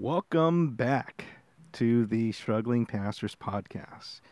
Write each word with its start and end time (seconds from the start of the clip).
Welcome 0.00 0.70
back 0.76 1.26
to 1.72 2.06
the 2.06 2.32
Struggling 2.32 2.86
Pastors 2.86 3.36
Podcast. 3.36 4.22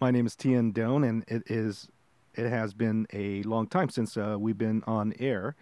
My 0.00 0.10
name 0.10 0.26
is 0.26 0.34
Thien 0.34 0.72
Doan, 0.74 1.04
and 1.04 1.24
it 1.28 1.44
is 1.46 1.86
it 2.34 2.50
has 2.50 2.74
been 2.74 3.06
a 3.12 3.44
long 3.44 3.68
time 3.68 3.88
since 3.88 4.16
uh, 4.16 4.34
we've 4.36 4.58
been 4.58 4.82
on 4.84 5.14
air. 5.20 5.54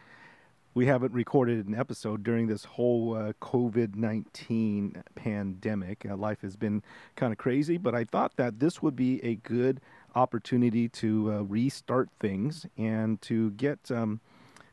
We 0.72 0.86
haven't 0.86 1.12
recorded 1.12 1.66
an 1.66 1.74
episode 1.74 2.22
during 2.22 2.46
this 2.46 2.64
whole 2.64 3.14
uh, 3.14 3.34
COVID 3.42 3.96
19 3.96 5.04
pandemic. 5.14 6.06
Uh, 6.08 6.16
life 6.16 6.40
has 6.40 6.56
been 6.56 6.82
kind 7.16 7.34
of 7.34 7.38
crazy, 7.38 7.76
but 7.76 7.94
I 7.94 8.04
thought 8.04 8.36
that 8.36 8.60
this 8.60 8.80
would 8.80 8.96
be 8.96 9.22
a 9.22 9.34
good 9.34 9.82
opportunity 10.14 10.88
to 10.88 11.32
uh, 11.34 11.42
restart 11.42 12.08
things 12.18 12.64
and 12.78 13.20
to 13.20 13.50
get. 13.50 13.90
Um, 13.90 14.20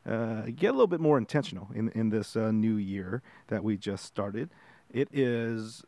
uh, 0.08 0.42
get 0.54 0.68
a 0.68 0.72
little 0.72 0.86
bit 0.86 1.00
more 1.00 1.18
intentional 1.18 1.68
in 1.74 1.90
in 1.90 2.08
this 2.10 2.36
uh, 2.36 2.50
new 2.50 2.76
year 2.76 3.22
that 3.48 3.62
we 3.62 3.76
just 3.76 4.04
started. 4.04 4.50
It 4.90 5.08
is 5.12 5.84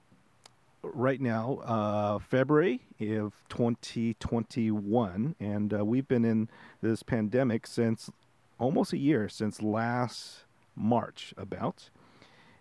right 0.83 1.21
now 1.21 1.59
uh, 1.65 2.19
February 2.19 2.83
of 3.01 3.35
2021, 3.49 5.37
and 5.41 5.75
uh, 5.75 5.85
we've 5.85 6.09
been 6.09 6.25
in 6.25 6.49
this 6.83 7.03
pandemic 7.03 7.67
since 7.67 8.11
almost 8.59 8.93
a 8.93 8.99
year 8.99 9.29
since 9.29 9.63
last 9.63 10.45
March 10.77 11.35
about. 11.37 11.91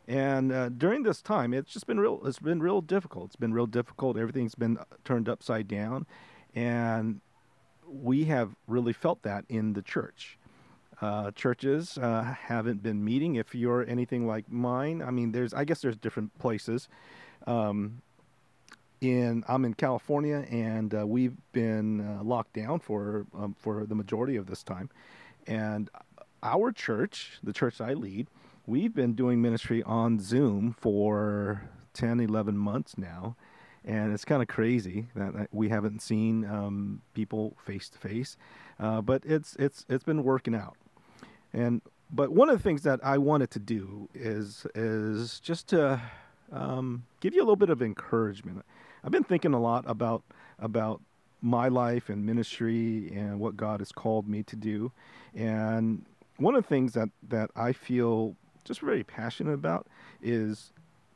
And 0.08 0.52
uh, 0.52 0.70
during 0.70 1.04
this 1.04 1.22
time, 1.22 1.54
it's 1.54 1.72
just 1.72 1.86
been 1.86 2.00
real. 2.00 2.20
It's 2.26 2.40
been 2.40 2.62
real 2.62 2.82
difficult. 2.82 3.28
It's 3.28 3.36
been 3.36 3.54
real 3.54 3.68
difficult. 3.68 4.18
Everything's 4.18 4.56
been 4.56 4.80
turned 5.06 5.30
upside 5.30 5.68
down, 5.68 6.08
and 6.56 7.22
we 7.88 8.26
have 8.26 8.56
really 8.68 8.94
felt 8.94 9.22
that 9.22 9.46
in 9.50 9.74
the 9.74 9.84
church. 9.84 10.39
Uh, 11.02 11.32
churches 11.32 11.98
uh, 11.98 12.24
haven't 12.24 12.84
been 12.84 13.04
meeting. 13.04 13.36
If 13.36 13.56
you're 13.56 13.86
anything 13.88 14.28
like 14.28 14.52
mine, 14.52 15.02
I 15.02 15.12
mean, 15.12 15.32
there's 15.32 15.54
I 15.54 15.64
guess 15.64 15.82
there's 15.82 15.98
different 15.98 16.38
places. 16.40 16.90
Um, 17.48 18.02
in 19.00 19.46
I'm 19.48 19.64
in 19.64 19.76
California, 19.76 20.46
and 20.50 20.94
uh, 20.94 21.08
we've 21.08 21.38
been 21.54 22.02
uh, 22.02 22.24
locked 22.24 22.54
down 22.54 22.80
for 22.80 23.26
um, 23.34 23.56
for 23.58 23.86
the 23.86 23.96
majority 23.96 24.36
of 24.36 24.48
this 24.48 24.62
time. 24.62 24.90
And 25.48 25.90
our 26.44 26.72
church, 26.74 27.40
the 27.42 27.54
church 27.54 27.80
I 27.80 27.94
lead, 27.94 28.28
we've 28.68 28.94
been 28.94 29.14
doing 29.14 29.42
ministry 29.42 29.82
on 29.84 30.20
Zoom 30.20 30.76
for 30.78 31.70
10, 31.94 32.20
11 32.20 32.58
months 32.58 32.98
now. 32.98 33.36
And 33.86 34.14
it's 34.14 34.26
kind 34.26 34.42
of 34.42 34.50
crazy 34.50 35.08
that 35.16 35.48
we 35.52 35.70
haven't 35.70 36.02
seen 36.02 36.46
um, 36.46 37.02
people 37.14 37.56
face 37.66 37.90
to 37.90 37.98
face, 37.98 38.36
but 38.78 39.24
it's 39.26 39.56
it's 39.56 39.86
it's 39.88 40.04
been 40.04 40.24
working 40.24 40.54
out. 40.54 40.76
And 41.54 41.82
but 42.12 42.32
one 42.32 42.50
of 42.50 42.58
the 42.58 42.64
things 42.64 42.84
that 42.84 43.00
I 43.04 43.18
wanted 43.18 43.52
to 43.52 43.60
do 43.60 44.10
is 44.14 44.66
is 44.76 45.40
just 45.40 45.68
to 45.70 46.02
um, 46.52 47.06
give 47.20 47.34
you 47.34 47.42
a 47.42 47.44
little 47.46 47.56
bit 47.56 47.70
of 47.70 47.82
encouragement. 47.82 48.64
I've 49.04 49.12
been 49.12 49.24
thinking 49.24 49.54
a 49.54 49.60
lot 49.60 49.84
about 49.88 50.24
about 50.58 51.02
my 51.42 51.68
life 51.70 52.10
and 52.10 52.26
ministry 52.26 53.12
and 53.16 53.40
what 53.40 53.56
God 53.56 53.80
has 53.80 53.92
called 53.92 54.28
me 54.28 54.44
to 54.44 54.56
do. 54.56 54.92
And 55.34 56.06
one 56.38 56.56
of 56.56 56.64
the 56.64 56.68
things 56.68 56.94
that 56.94 57.10
that 57.30 57.52
I 57.56 57.74
feel 57.74 58.36
just 58.64 58.82
very 58.82 59.04
passionate 59.04 59.54
about 59.54 59.88
is 60.22 60.74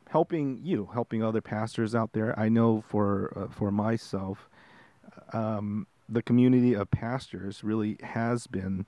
helping 0.10 0.60
you, 0.64 0.90
helping 0.94 1.24
other 1.24 1.42
pastors 1.42 1.96
out 1.96 2.14
there. 2.14 2.38
I 2.40 2.50
know 2.50 2.84
for 2.88 3.34
uh, 3.36 3.54
for 3.54 3.72
myself, 3.72 4.50
um, 5.34 5.88
the 6.08 6.22
community 6.22 6.74
of 6.74 6.90
pastors 6.92 7.64
really 7.64 7.98
has 8.02 8.48
been 8.48 8.86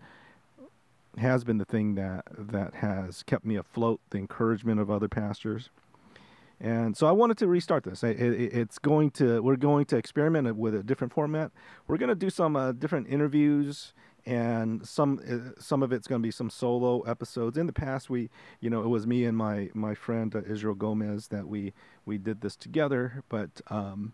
has 1.17 1.43
been 1.43 1.57
the 1.57 1.65
thing 1.65 1.95
that 1.95 2.25
that 2.37 2.75
has 2.75 3.23
kept 3.23 3.45
me 3.45 3.55
afloat. 3.55 4.01
The 4.09 4.17
encouragement 4.17 4.79
of 4.79 4.89
other 4.89 5.07
pastors, 5.07 5.69
and 6.59 6.95
so 6.95 7.07
I 7.07 7.11
wanted 7.11 7.37
to 7.39 7.47
restart 7.47 7.83
this. 7.83 8.03
It, 8.03 8.19
it, 8.19 8.53
it's 8.53 8.79
going 8.79 9.11
to 9.11 9.41
we're 9.41 9.55
going 9.55 9.85
to 9.85 9.97
experiment 9.97 10.55
with 10.55 10.75
a 10.75 10.83
different 10.83 11.13
format. 11.13 11.51
We're 11.87 11.97
going 11.97 12.09
to 12.09 12.15
do 12.15 12.29
some 12.29 12.55
uh, 12.55 12.71
different 12.71 13.07
interviews, 13.09 13.93
and 14.25 14.85
some 14.87 15.19
uh, 15.29 15.59
some 15.59 15.83
of 15.83 15.91
it's 15.91 16.07
going 16.07 16.21
to 16.21 16.25
be 16.25 16.31
some 16.31 16.49
solo 16.49 17.01
episodes. 17.01 17.57
In 17.57 17.67
the 17.67 17.73
past, 17.73 18.09
we 18.09 18.29
you 18.59 18.69
know 18.69 18.81
it 18.81 18.87
was 18.87 19.05
me 19.05 19.25
and 19.25 19.37
my 19.37 19.69
my 19.73 19.93
friend 19.93 20.35
uh, 20.35 20.41
Israel 20.47 20.75
Gomez 20.75 21.27
that 21.27 21.47
we 21.47 21.73
we 22.05 22.17
did 22.17 22.41
this 22.41 22.55
together, 22.55 23.23
but 23.29 23.61
um, 23.67 24.13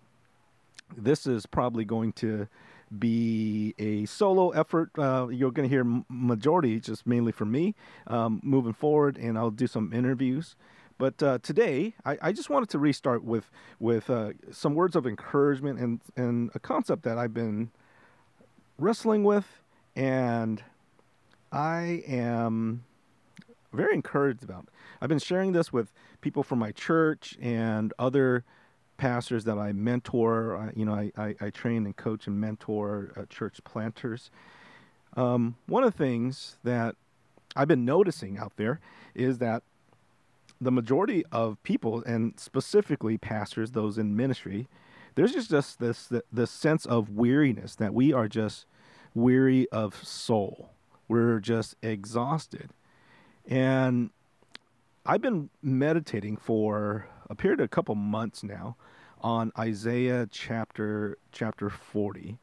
this 0.97 1.27
is 1.27 1.45
probably 1.45 1.85
going 1.85 2.13
to 2.13 2.47
be 2.97 3.73
a 3.79 4.05
solo 4.05 4.49
effort. 4.51 4.91
Uh, 4.97 5.27
you're 5.29 5.51
going 5.51 5.67
to 5.67 5.73
hear 5.73 5.85
majority 6.09 6.79
just 6.79 7.07
mainly 7.07 7.31
from 7.31 7.51
me 7.51 7.75
um, 8.07 8.39
moving 8.43 8.73
forward, 8.73 9.17
and 9.17 9.37
I'll 9.37 9.51
do 9.51 9.67
some 9.67 9.93
interviews. 9.93 10.55
But 10.97 11.23
uh, 11.23 11.39
today, 11.41 11.95
I, 12.05 12.17
I, 12.21 12.31
just 12.31 12.51
wanted 12.51 12.69
to 12.69 12.79
restart 12.79 13.23
with 13.23 13.49
with 13.79 14.09
uh, 14.09 14.33
some 14.51 14.75
words 14.75 14.95
of 14.95 15.07
encouragement 15.07 15.79
and 15.79 15.99
and 16.15 16.51
a 16.53 16.59
concept 16.59 17.01
that 17.03 17.17
I've 17.17 17.33
been 17.33 17.71
wrestling 18.77 19.23
with, 19.23 19.63
and 19.95 20.63
I 21.51 22.03
am 22.07 22.83
very 23.73 23.95
encouraged 23.95 24.43
about. 24.43 24.67
I've 25.01 25.09
been 25.09 25.19
sharing 25.19 25.53
this 25.53 25.73
with 25.73 25.91
people 26.21 26.43
from 26.43 26.59
my 26.59 26.71
church 26.71 27.37
and 27.41 27.93
other 27.97 28.43
pastors 29.01 29.45
that 29.45 29.57
I 29.57 29.71
mentor. 29.73 30.71
You 30.75 30.85
know, 30.85 30.93
I, 30.93 31.11
I, 31.17 31.35
I, 31.41 31.49
train 31.49 31.87
and 31.87 31.97
coach 31.97 32.27
and 32.27 32.39
mentor 32.39 33.11
uh, 33.17 33.23
church 33.31 33.59
planters. 33.63 34.29
Um, 35.17 35.55
one 35.65 35.83
of 35.83 35.91
the 35.91 35.97
things 35.97 36.57
that 36.63 36.95
I've 37.55 37.67
been 37.67 37.83
noticing 37.83 38.37
out 38.37 38.53
there 38.57 38.79
is 39.15 39.39
that 39.39 39.63
the 40.61 40.71
majority 40.71 41.25
of 41.31 41.61
people, 41.63 42.03
and 42.03 42.39
specifically 42.39 43.17
pastors, 43.17 43.71
those 43.71 43.97
in 43.97 44.15
ministry, 44.15 44.67
there's 45.15 45.33
just, 45.33 45.49
just 45.49 45.79
this 45.79 46.13
this 46.31 46.51
sense 46.51 46.85
of 46.85 47.09
weariness 47.09 47.73
that 47.75 47.95
we 47.95 48.13
are 48.13 48.27
just 48.27 48.67
weary 49.15 49.67
of 49.69 49.95
soul. 50.03 50.69
We're 51.07 51.39
just 51.39 51.75
exhausted, 51.81 52.69
and 53.47 54.11
I've 55.07 55.23
been 55.23 55.49
meditating 55.63 56.37
for 56.37 57.07
a 57.31 57.47
of 57.53 57.59
a 57.61 57.67
couple 57.67 57.95
months 57.95 58.43
now 58.43 58.75
on 59.21 59.51
Isaiah 59.57 60.27
chapter 60.29 61.17
chapter 61.31 61.69
40, 61.69 62.37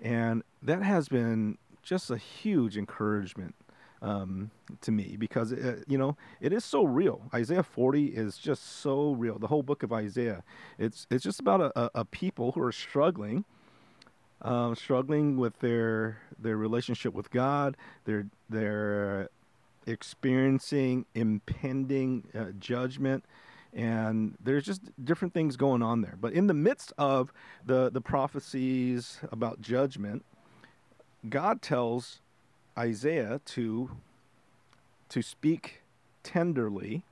and 0.00 0.42
that 0.62 0.82
has 0.82 1.08
been 1.08 1.58
just 1.82 2.10
a 2.10 2.16
huge 2.16 2.76
encouragement 2.76 3.54
um, 4.00 4.50
to 4.80 4.92
me 4.92 5.16
because 5.18 5.52
uh, 5.52 5.80
you 5.88 5.98
know 5.98 6.16
it 6.40 6.52
is 6.52 6.64
so 6.64 6.84
real. 6.84 7.22
Isaiah 7.34 7.64
40 7.64 8.06
is 8.06 8.38
just 8.38 8.80
so 8.80 9.12
real. 9.12 9.38
The 9.38 9.48
whole 9.48 9.64
book 9.64 9.82
of 9.82 9.92
Isaiah, 9.92 10.44
it's 10.78 11.06
it's 11.10 11.24
just 11.24 11.40
about 11.40 11.60
a, 11.60 11.90
a 11.98 12.04
people 12.04 12.52
who 12.52 12.62
are 12.62 12.72
struggling, 12.72 13.44
uh, 14.40 14.76
struggling 14.76 15.36
with 15.36 15.58
their 15.58 16.18
their 16.38 16.56
relationship 16.56 17.12
with 17.12 17.30
God. 17.32 17.76
They're 18.04 18.28
they're 18.48 19.30
experiencing 19.84 21.06
impending 21.14 22.28
uh, 22.38 22.52
judgment 22.60 23.24
and 23.78 24.36
there's 24.42 24.64
just 24.64 24.82
different 25.04 25.32
things 25.32 25.56
going 25.56 25.82
on 25.82 26.00
there. 26.00 26.16
But 26.20 26.32
in 26.32 26.48
the 26.48 26.54
midst 26.54 26.92
of 26.98 27.32
the 27.64 27.88
the 27.88 28.00
prophecies 28.00 29.20
about 29.30 29.60
judgment, 29.60 30.24
God 31.28 31.62
tells 31.62 32.20
Isaiah 32.76 33.40
to 33.46 33.90
to 35.10 35.22
speak 35.22 35.82
tenderly, 36.24 37.04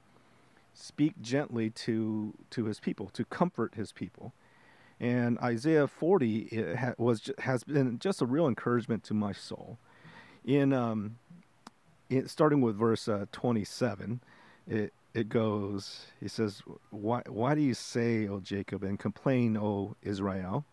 speak 0.74 1.14
gently 1.22 1.70
to 1.70 2.34
to 2.50 2.64
his 2.64 2.80
people, 2.80 3.10
to 3.10 3.24
comfort 3.24 3.76
his 3.76 3.92
people. 3.92 4.32
And 4.98 5.38
Isaiah 5.38 5.86
40 5.86 6.74
ha- 6.74 6.94
was 6.98 7.30
has 7.38 7.62
been 7.62 8.00
just 8.00 8.20
a 8.20 8.26
real 8.26 8.48
encouragement 8.48 9.04
to 9.04 9.14
my 9.14 9.32
soul. 9.32 9.78
In 10.44 10.72
um, 10.72 11.18
in, 12.10 12.26
starting 12.26 12.60
with 12.60 12.76
verse 12.76 13.06
uh, 13.06 13.26
27, 13.30 14.20
it 14.66 14.92
it 15.16 15.30
goes, 15.30 16.08
he 16.20 16.28
says, 16.28 16.62
why, 16.90 17.22
why 17.26 17.54
do 17.54 17.62
you 17.62 17.72
say, 17.72 18.28
O 18.28 18.38
Jacob, 18.38 18.82
and 18.82 18.98
complain, 18.98 19.56
O 19.56 19.96
Israel? 20.02 20.66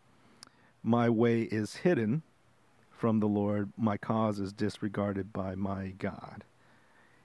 My 0.83 1.09
way 1.09 1.43
is 1.43 1.77
hidden 1.77 2.23
from 2.91 3.21
the 3.21 3.27
Lord, 3.27 3.71
my 3.77 3.95
cause 3.95 4.39
is 4.39 4.51
disregarded 4.51 5.31
by 5.31 5.55
my 5.55 5.93
God. 5.97 6.43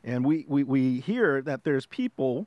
And 0.05 0.25
we, 0.25 0.45
we, 0.49 0.63
we 0.63 1.01
hear 1.01 1.43
that 1.43 1.65
there's 1.65 1.87
people 1.87 2.47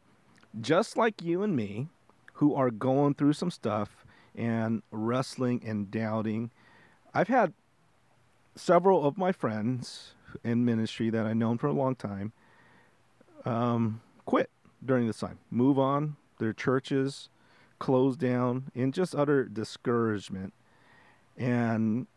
just 0.62 0.96
like 0.96 1.22
you 1.22 1.44
and 1.44 1.54
me 1.54 1.90
who 2.36 2.56
are 2.56 2.72
going 2.72 3.16
through 3.16 3.34
some 3.34 3.51
stuff 3.51 4.06
and 4.34 4.84
wrestling 4.90 5.62
and 5.66 5.92
doubting. 5.92 6.50
I've 7.13 7.28
had 7.28 7.51
several 8.56 9.06
of 9.06 9.18
my 9.18 9.34
friends 9.34 10.13
in 10.46 10.63
ministry 10.63 11.10
that 11.10 11.25
I've 11.25 11.36
known 11.36 11.57
for 11.57 11.68
a 11.68 11.74
long 11.74 11.96
time 11.96 12.31
um, 13.46 14.01
during 14.83 15.07
this 15.07 15.19
time. 15.19 15.39
Move 15.50 15.78
on. 15.80 16.16
Their 16.39 16.54
churches 16.54 17.30
closed 17.80 18.19
down 18.19 18.72
in 18.75 18.92
just 18.92 19.16
utter 19.16 19.45
discouragement. 19.45 20.54
And, 21.38 22.07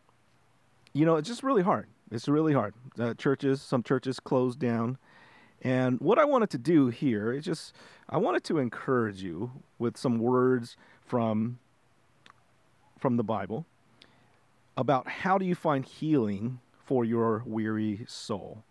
you 0.93 1.07
know, 1.07 1.17
it's 1.17 1.29
just 1.29 1.43
really 1.43 1.63
hard. 1.63 1.89
It's 2.11 2.29
really 2.29 2.53
hard. 2.53 2.75
Uh, 2.99 3.15
churches, 3.15 3.63
some 3.63 3.83
churches 3.83 4.21
closed 4.21 4.59
down. 4.59 4.99
And 5.63 5.99
what 6.01 6.19
I 6.19 6.25
wanted 6.25 6.51
to 6.51 6.59
do 6.59 6.89
here 6.89 7.33
is 7.33 7.45
just, 7.45 7.75
I 8.09 8.19
wanted 8.19 8.45
to 8.45 8.59
encourage 8.59 9.23
you 9.23 9.63
with 9.79 9.97
some 9.97 10.19
words 10.19 10.77
from, 11.01 11.59
from 12.99 13.17
the 13.17 13.25
Bible 13.25 13.65
about 14.77 15.09
how 15.09 15.39
do 15.39 15.47
you 15.47 15.55
find 15.55 15.85
healing 15.85 16.61
for 16.85 17.05
your 17.05 17.43
weary 17.47 18.05
soul. 18.07 18.65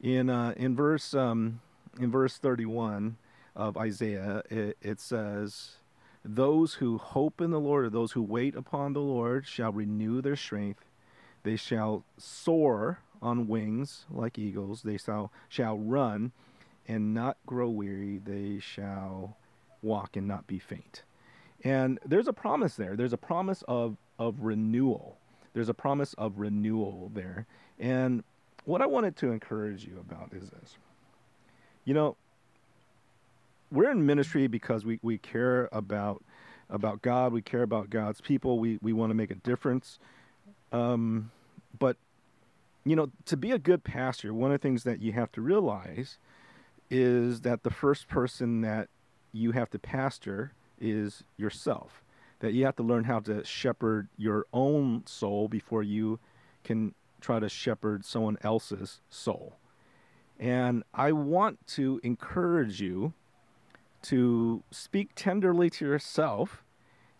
In, 0.00 0.28
uh, 0.28 0.52
in, 0.56 0.76
verse, 0.76 1.14
um, 1.14 1.60
in 2.00 2.10
verse 2.10 2.36
31 2.36 3.16
of 3.54 3.76
Isaiah, 3.76 4.42
it, 4.50 4.76
it 4.82 5.00
says, 5.00 5.76
Those 6.24 6.74
who 6.74 6.98
hope 6.98 7.40
in 7.40 7.50
the 7.50 7.60
Lord, 7.60 7.86
or 7.86 7.90
those 7.90 8.12
who 8.12 8.22
wait 8.22 8.54
upon 8.54 8.92
the 8.92 9.00
Lord, 9.00 9.46
shall 9.46 9.72
renew 9.72 10.20
their 10.20 10.36
strength. 10.36 10.84
They 11.42 11.56
shall 11.56 12.04
soar 12.18 13.00
on 13.22 13.48
wings 13.48 14.04
like 14.10 14.38
eagles. 14.38 14.82
They 14.82 14.98
shall, 14.98 15.32
shall 15.48 15.78
run 15.78 16.32
and 16.88 17.14
not 17.14 17.36
grow 17.46 17.68
weary. 17.68 18.18
They 18.18 18.58
shall 18.60 19.36
walk 19.82 20.16
and 20.16 20.26
not 20.26 20.46
be 20.46 20.58
faint. 20.58 21.02
And 21.64 21.98
there's 22.04 22.28
a 22.28 22.32
promise 22.32 22.76
there. 22.76 22.96
There's 22.96 23.12
a 23.12 23.18
promise 23.18 23.64
of, 23.66 23.96
of 24.18 24.40
renewal. 24.40 25.18
There's 25.54 25.68
a 25.68 25.74
promise 25.74 26.14
of 26.14 26.38
renewal 26.38 27.10
there. 27.14 27.46
And 27.78 28.22
what 28.64 28.82
I 28.82 28.86
wanted 28.86 29.16
to 29.16 29.30
encourage 29.30 29.84
you 29.84 29.98
about 29.98 30.32
is 30.32 30.50
this. 30.50 30.76
You 31.86 31.94
know, 31.94 32.16
we're 33.72 33.90
in 33.90 34.04
ministry 34.04 34.48
because 34.48 34.84
we, 34.84 34.98
we 35.02 35.16
care 35.16 35.70
about 35.72 36.22
about 36.68 37.00
God, 37.00 37.32
we 37.32 37.42
care 37.42 37.62
about 37.62 37.90
God's 37.90 38.20
people, 38.20 38.58
we, 38.58 38.80
we 38.82 38.92
want 38.92 39.10
to 39.10 39.14
make 39.14 39.30
a 39.30 39.36
difference. 39.36 40.00
Um, 40.72 41.30
but 41.78 41.96
you 42.84 42.96
know, 42.96 43.10
to 43.26 43.36
be 43.36 43.52
a 43.52 43.58
good 43.58 43.84
pastor, 43.84 44.34
one 44.34 44.50
of 44.50 44.60
the 44.60 44.62
things 44.62 44.82
that 44.82 45.00
you 45.00 45.12
have 45.12 45.30
to 45.32 45.40
realize 45.40 46.18
is 46.90 47.42
that 47.42 47.62
the 47.62 47.70
first 47.70 48.08
person 48.08 48.62
that 48.62 48.88
you 49.32 49.52
have 49.52 49.70
to 49.70 49.78
pastor 49.78 50.52
is 50.80 51.24
yourself. 51.36 52.02
That 52.40 52.52
you 52.52 52.64
have 52.64 52.76
to 52.76 52.82
learn 52.82 53.04
how 53.04 53.20
to 53.20 53.44
shepherd 53.44 54.08
your 54.16 54.46
own 54.52 55.04
soul 55.06 55.48
before 55.48 55.82
you 55.82 56.18
can 56.64 56.94
try 57.20 57.40
to 57.40 57.48
shepherd 57.48 58.04
someone 58.04 58.38
else's 58.42 59.00
soul. 59.08 59.56
And 60.38 60.84
I 60.92 61.12
want 61.12 61.66
to 61.68 62.00
encourage 62.02 62.80
you 62.80 63.14
to 64.02 64.62
speak 64.70 65.10
tenderly 65.14 65.70
to 65.70 65.84
yourself 65.84 66.62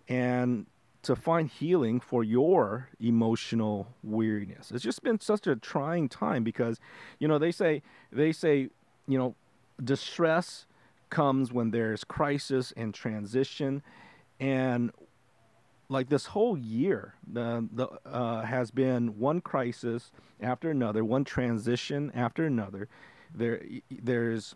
and 0.09 0.67
to 1.03 1.17
find 1.17 1.49
healing 1.49 2.01
for 2.01 2.25
your 2.25 2.89
emotional 3.01 3.89
weariness. 4.03 4.71
It's 4.71 4.83
just 4.83 5.03
been 5.03 5.21
such 5.21 5.47
a 5.47 5.57
trying 5.57 6.09
time 6.09 6.45
because, 6.45 6.81
you 7.19 7.29
know, 7.29 7.39
they 7.39 7.53
say 7.53 7.83
they 8.13 8.33
say, 8.33 8.69
you 9.07 9.19
know, 9.19 9.35
distress 9.83 10.67
comes 11.09 11.53
when 11.53 11.71
there's 11.71 12.03
crisis 12.03 12.73
and 12.77 12.93
transition, 12.93 13.83
and 14.41 14.91
like 15.89 16.09
this 16.09 16.27
whole 16.27 16.57
year, 16.57 17.15
the 17.27 17.69
the 17.73 17.89
uh, 18.05 18.43
has 18.43 18.71
been 18.71 19.19
one 19.19 19.41
crisis 19.41 20.11
after 20.41 20.71
another, 20.71 21.05
one 21.05 21.25
transition 21.25 22.11
after 22.15 22.45
another. 22.45 22.89
There, 23.35 23.63
there's 23.91 24.55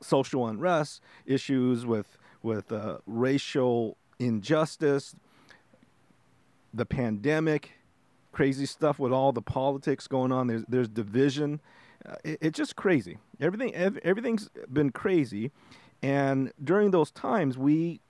social 0.00 0.46
unrest, 0.46 1.02
issues 1.26 1.84
with 1.84 2.18
with 2.42 2.72
uh, 2.72 2.98
racial 3.06 3.96
injustice, 4.18 5.14
the 6.72 6.86
pandemic, 6.86 7.72
crazy 8.32 8.66
stuff 8.66 8.98
with 8.98 9.12
all 9.12 9.32
the 9.32 9.42
politics 9.42 10.06
going 10.06 10.32
on. 10.32 10.46
There's 10.46 10.64
there's 10.68 10.88
division. 10.88 11.60
Uh, 12.04 12.14
it, 12.24 12.38
it's 12.40 12.56
just 12.56 12.76
crazy. 12.76 13.18
Everything 13.40 13.74
ev- 13.74 13.98
everything's 13.98 14.48
been 14.72 14.90
crazy, 14.90 15.50
and 16.02 16.52
during 16.62 16.90
those 16.90 17.10
times, 17.10 17.58
we, 17.58 18.00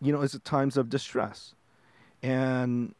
you 0.00 0.12
know, 0.12 0.22
it's 0.22 0.38
times 0.40 0.76
of 0.76 0.88
distress, 0.88 1.54
and 2.22 2.94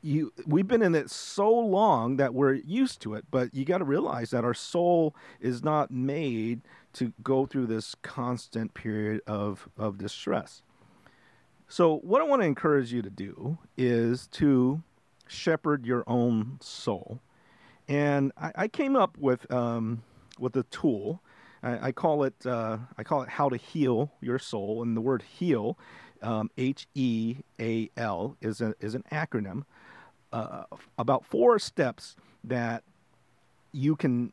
you 0.00 0.32
we've 0.46 0.68
been 0.68 0.82
in 0.82 0.94
it 0.94 1.10
so 1.10 1.52
long 1.52 2.16
that 2.18 2.32
we're 2.32 2.52
used 2.52 3.02
to 3.02 3.14
it 3.14 3.24
but 3.32 3.52
you 3.52 3.64
got 3.64 3.78
to 3.78 3.84
realize 3.84 4.30
that 4.30 4.44
our 4.44 4.54
soul 4.54 5.12
is 5.40 5.64
not 5.64 5.90
made 5.90 6.60
to 6.92 7.12
go 7.20 7.46
through 7.46 7.66
this 7.66 7.96
constant 8.02 8.72
period 8.74 9.20
of 9.26 9.68
of 9.76 9.98
distress 9.98 10.62
so, 11.70 11.98
what 11.98 12.22
I 12.22 12.24
want 12.24 12.40
to 12.40 12.46
encourage 12.46 12.94
you 12.94 13.02
to 13.02 13.10
do 13.10 13.58
is 13.76 14.26
to 14.28 14.82
shepherd 15.26 15.84
your 15.84 16.02
own 16.06 16.56
soul. 16.62 17.20
And 17.86 18.32
I, 18.38 18.52
I 18.54 18.68
came 18.68 18.96
up 18.96 19.18
with 19.18 19.50
um, 19.52 20.02
with 20.38 20.56
a 20.56 20.62
tool. 20.64 21.20
I, 21.62 21.88
I 21.88 21.92
call 21.92 22.24
it 22.24 22.46
uh, 22.46 22.78
I 22.96 23.02
call 23.02 23.22
it 23.22 23.28
how 23.28 23.48
to 23.48 23.56
heal 23.56 24.12
your 24.20 24.38
soul. 24.38 24.82
And 24.82 24.96
the 24.96 25.00
word 25.00 25.22
heal, 25.22 25.78
um, 26.22 26.50
H 26.56 26.86
E 26.94 27.36
A 27.60 27.90
L, 27.96 28.36
is 28.40 28.60
a, 28.60 28.74
is 28.80 28.94
an 28.94 29.04
acronym. 29.10 29.64
Uh, 30.32 30.64
about 30.98 31.24
four 31.24 31.58
steps 31.58 32.14
that 32.44 32.82
you 33.72 33.96
can 33.96 34.32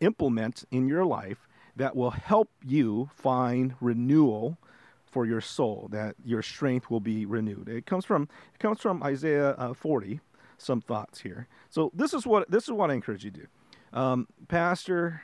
implement 0.00 0.64
in 0.70 0.88
your 0.88 1.04
life 1.04 1.46
that 1.76 1.94
will 1.94 2.10
help 2.10 2.50
you 2.66 3.08
find 3.14 3.74
renewal 3.80 4.58
for 5.06 5.26
your 5.26 5.40
soul, 5.40 5.88
that 5.92 6.16
your 6.24 6.42
strength 6.42 6.90
will 6.90 7.00
be 7.00 7.24
renewed. 7.26 7.68
It 7.68 7.86
comes 7.86 8.04
from 8.04 8.28
it 8.54 8.58
comes 8.58 8.80
from 8.80 9.02
Isaiah 9.02 9.50
uh, 9.50 9.74
40. 9.74 10.20
Some 10.58 10.80
thoughts 10.80 11.20
here. 11.20 11.48
So 11.70 11.90
this 11.92 12.14
is 12.14 12.24
what 12.24 12.50
this 12.50 12.64
is 12.64 12.70
what 12.70 12.90
I 12.90 12.94
encourage 12.94 13.24
you 13.24 13.30
to 13.32 13.40
do, 13.40 13.46
um, 13.92 14.28
pastor, 14.46 15.22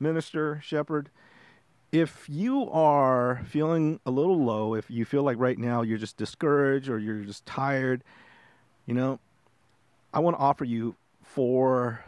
minister, 0.00 0.60
shepherd. 0.62 1.10
If 1.92 2.28
you 2.28 2.68
are 2.70 3.42
feeling 3.46 4.00
a 4.04 4.10
little 4.10 4.42
low, 4.42 4.74
if 4.74 4.90
you 4.90 5.04
feel 5.04 5.22
like 5.22 5.38
right 5.38 5.58
now 5.58 5.82
you're 5.82 5.98
just 5.98 6.16
discouraged 6.16 6.88
or 6.88 6.98
you're 6.98 7.22
just 7.22 7.46
tired, 7.46 8.02
you 8.86 8.94
know, 8.94 9.20
I 10.12 10.20
want 10.20 10.36
to 10.36 10.40
offer 10.40 10.64
you 10.64 10.96
four 11.22 12.04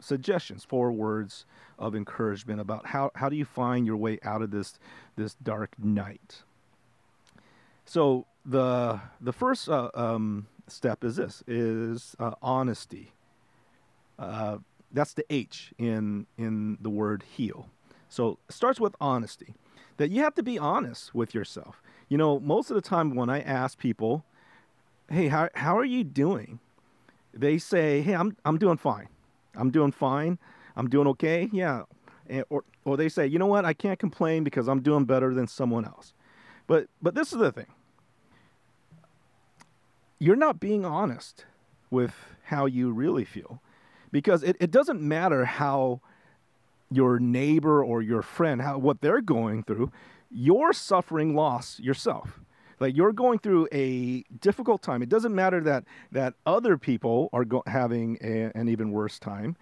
suggestions, 0.00 0.64
four 0.64 0.92
words 0.92 1.44
of 1.78 1.94
encouragement 1.94 2.60
about 2.60 2.86
how, 2.86 3.10
how 3.14 3.28
do 3.28 3.36
you 3.36 3.44
find 3.44 3.86
your 3.86 3.96
way 3.96 4.18
out 4.22 4.42
of 4.42 4.50
this 4.50 4.78
this 5.16 5.34
dark 5.34 5.78
night. 5.78 6.42
So 7.84 8.26
the 8.44 9.00
the 9.20 9.32
first 9.32 9.68
uh, 9.68 9.90
um, 9.94 10.46
step 10.68 11.04
is 11.04 11.16
this 11.16 11.42
is 11.46 12.16
uh, 12.18 12.32
honesty. 12.42 13.12
Uh, 14.18 14.58
that's 14.96 15.14
the 15.14 15.24
H 15.30 15.72
in 15.78 16.26
in 16.36 16.78
the 16.80 16.90
word 16.90 17.24
heal. 17.36 17.68
So 18.08 18.38
it 18.48 18.54
starts 18.54 18.80
with 18.80 18.94
honesty. 19.00 19.54
That 19.98 20.10
you 20.10 20.22
have 20.22 20.34
to 20.34 20.42
be 20.42 20.58
honest 20.58 21.14
with 21.14 21.34
yourself. 21.34 21.80
You 22.08 22.18
know, 22.18 22.38
most 22.40 22.70
of 22.70 22.74
the 22.74 22.82
time 22.82 23.14
when 23.14 23.30
I 23.30 23.40
ask 23.40 23.78
people, 23.78 24.24
"Hey, 25.10 25.28
how 25.28 25.48
how 25.54 25.76
are 25.78 25.84
you 25.84 26.04
doing?" 26.04 26.60
They 27.32 27.58
say, 27.58 28.02
"Hey, 28.02 28.14
I'm 28.14 28.36
I'm 28.44 28.58
doing 28.58 28.76
fine. 28.76 29.08
I'm 29.54 29.70
doing 29.70 29.92
fine. 29.92 30.38
I'm 30.76 30.88
doing 30.88 31.06
okay. 31.08 31.48
Yeah. 31.52 31.84
And, 32.28 32.44
or, 32.50 32.64
or 32.84 32.96
they 32.96 33.08
say, 33.08 33.26
you 33.26 33.38
know 33.38 33.46
what? 33.46 33.64
I 33.64 33.72
can't 33.72 33.98
complain 33.98 34.44
because 34.44 34.68
I'm 34.68 34.80
doing 34.82 35.04
better 35.04 35.34
than 35.34 35.46
someone 35.46 35.84
else. 35.84 36.12
But, 36.66 36.88
but 37.00 37.14
this 37.14 37.32
is 37.32 37.38
the 37.38 37.52
thing 37.52 37.66
you're 40.18 40.36
not 40.36 40.58
being 40.58 40.84
honest 40.84 41.44
with 41.90 42.14
how 42.44 42.64
you 42.64 42.90
really 42.90 43.24
feel 43.24 43.60
because 44.12 44.42
it, 44.42 44.56
it 44.60 44.70
doesn't 44.70 45.00
matter 45.00 45.44
how 45.44 46.00
your 46.90 47.18
neighbor 47.18 47.82
or 47.82 48.02
your 48.02 48.22
friend 48.22 48.62
how 48.62 48.78
what 48.78 49.00
they're 49.00 49.20
going 49.20 49.62
through 49.62 49.90
you're 50.30 50.72
suffering 50.72 51.34
loss 51.34 51.80
yourself 51.80 52.40
like 52.78 52.96
you're 52.96 53.12
going 53.12 53.38
through 53.38 53.66
a 53.72 54.22
difficult 54.40 54.82
time 54.82 55.02
it 55.02 55.08
doesn't 55.08 55.34
matter 55.34 55.60
that 55.60 55.84
that 56.12 56.34
other 56.44 56.78
people 56.78 57.28
are 57.32 57.44
go- 57.44 57.64
having 57.66 58.18
a, 58.22 58.52
an 58.54 58.68
even 58.68 58.92
worse 58.92 59.18
time 59.18 59.56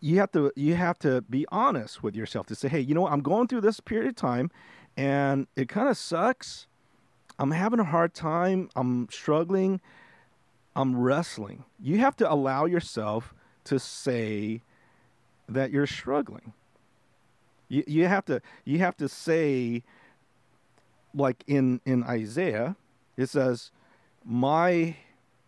you 0.00 0.18
have 0.18 0.30
to 0.32 0.52
you 0.54 0.74
have 0.74 0.98
to 1.00 1.22
be 1.22 1.46
honest 1.50 2.02
with 2.02 2.14
yourself 2.14 2.46
to 2.46 2.54
say, 2.54 2.68
hey, 2.68 2.80
you 2.80 2.94
know 2.94 3.02
what? 3.02 3.12
I'm 3.12 3.20
going 3.20 3.48
through 3.48 3.62
this 3.62 3.80
period 3.80 4.08
of 4.08 4.16
time, 4.16 4.50
and 4.96 5.46
it 5.56 5.68
kind 5.68 5.88
of 5.88 5.96
sucks. 5.96 6.66
I'm 7.38 7.50
having 7.50 7.80
a 7.80 7.84
hard 7.84 8.14
time. 8.14 8.68
I'm 8.76 9.08
struggling. 9.10 9.80
I'm 10.78 10.96
wrestling. 10.96 11.64
You 11.80 11.98
have 11.98 12.14
to 12.18 12.32
allow 12.32 12.64
yourself 12.66 13.34
to 13.64 13.80
say 13.80 14.62
that 15.48 15.72
you're 15.72 15.88
struggling. 15.88 16.52
You, 17.68 17.82
you 17.88 18.06
have 18.06 18.24
to 18.26 18.40
you 18.64 18.78
have 18.78 18.96
to 18.98 19.08
say 19.08 19.82
like 21.12 21.42
in 21.48 21.80
in 21.84 22.04
Isaiah 22.04 22.76
it 23.16 23.28
says 23.28 23.72
my 24.24 24.94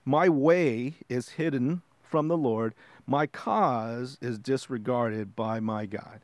my 0.04 0.28
way 0.28 0.94
is 1.08 1.28
hidden 1.28 1.82
from 2.02 2.26
the 2.26 2.36
Lord 2.36 2.74
my 3.06 3.28
cause 3.28 4.18
is 4.20 4.36
disregarded 4.36 5.36
by 5.36 5.60
my 5.60 5.86
God. 5.86 6.22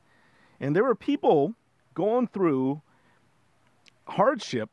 And 0.58 0.74
there 0.74 0.84
were 0.84 0.96
people 0.96 1.54
going 1.94 2.26
through 2.26 2.82
hardship 4.08 4.68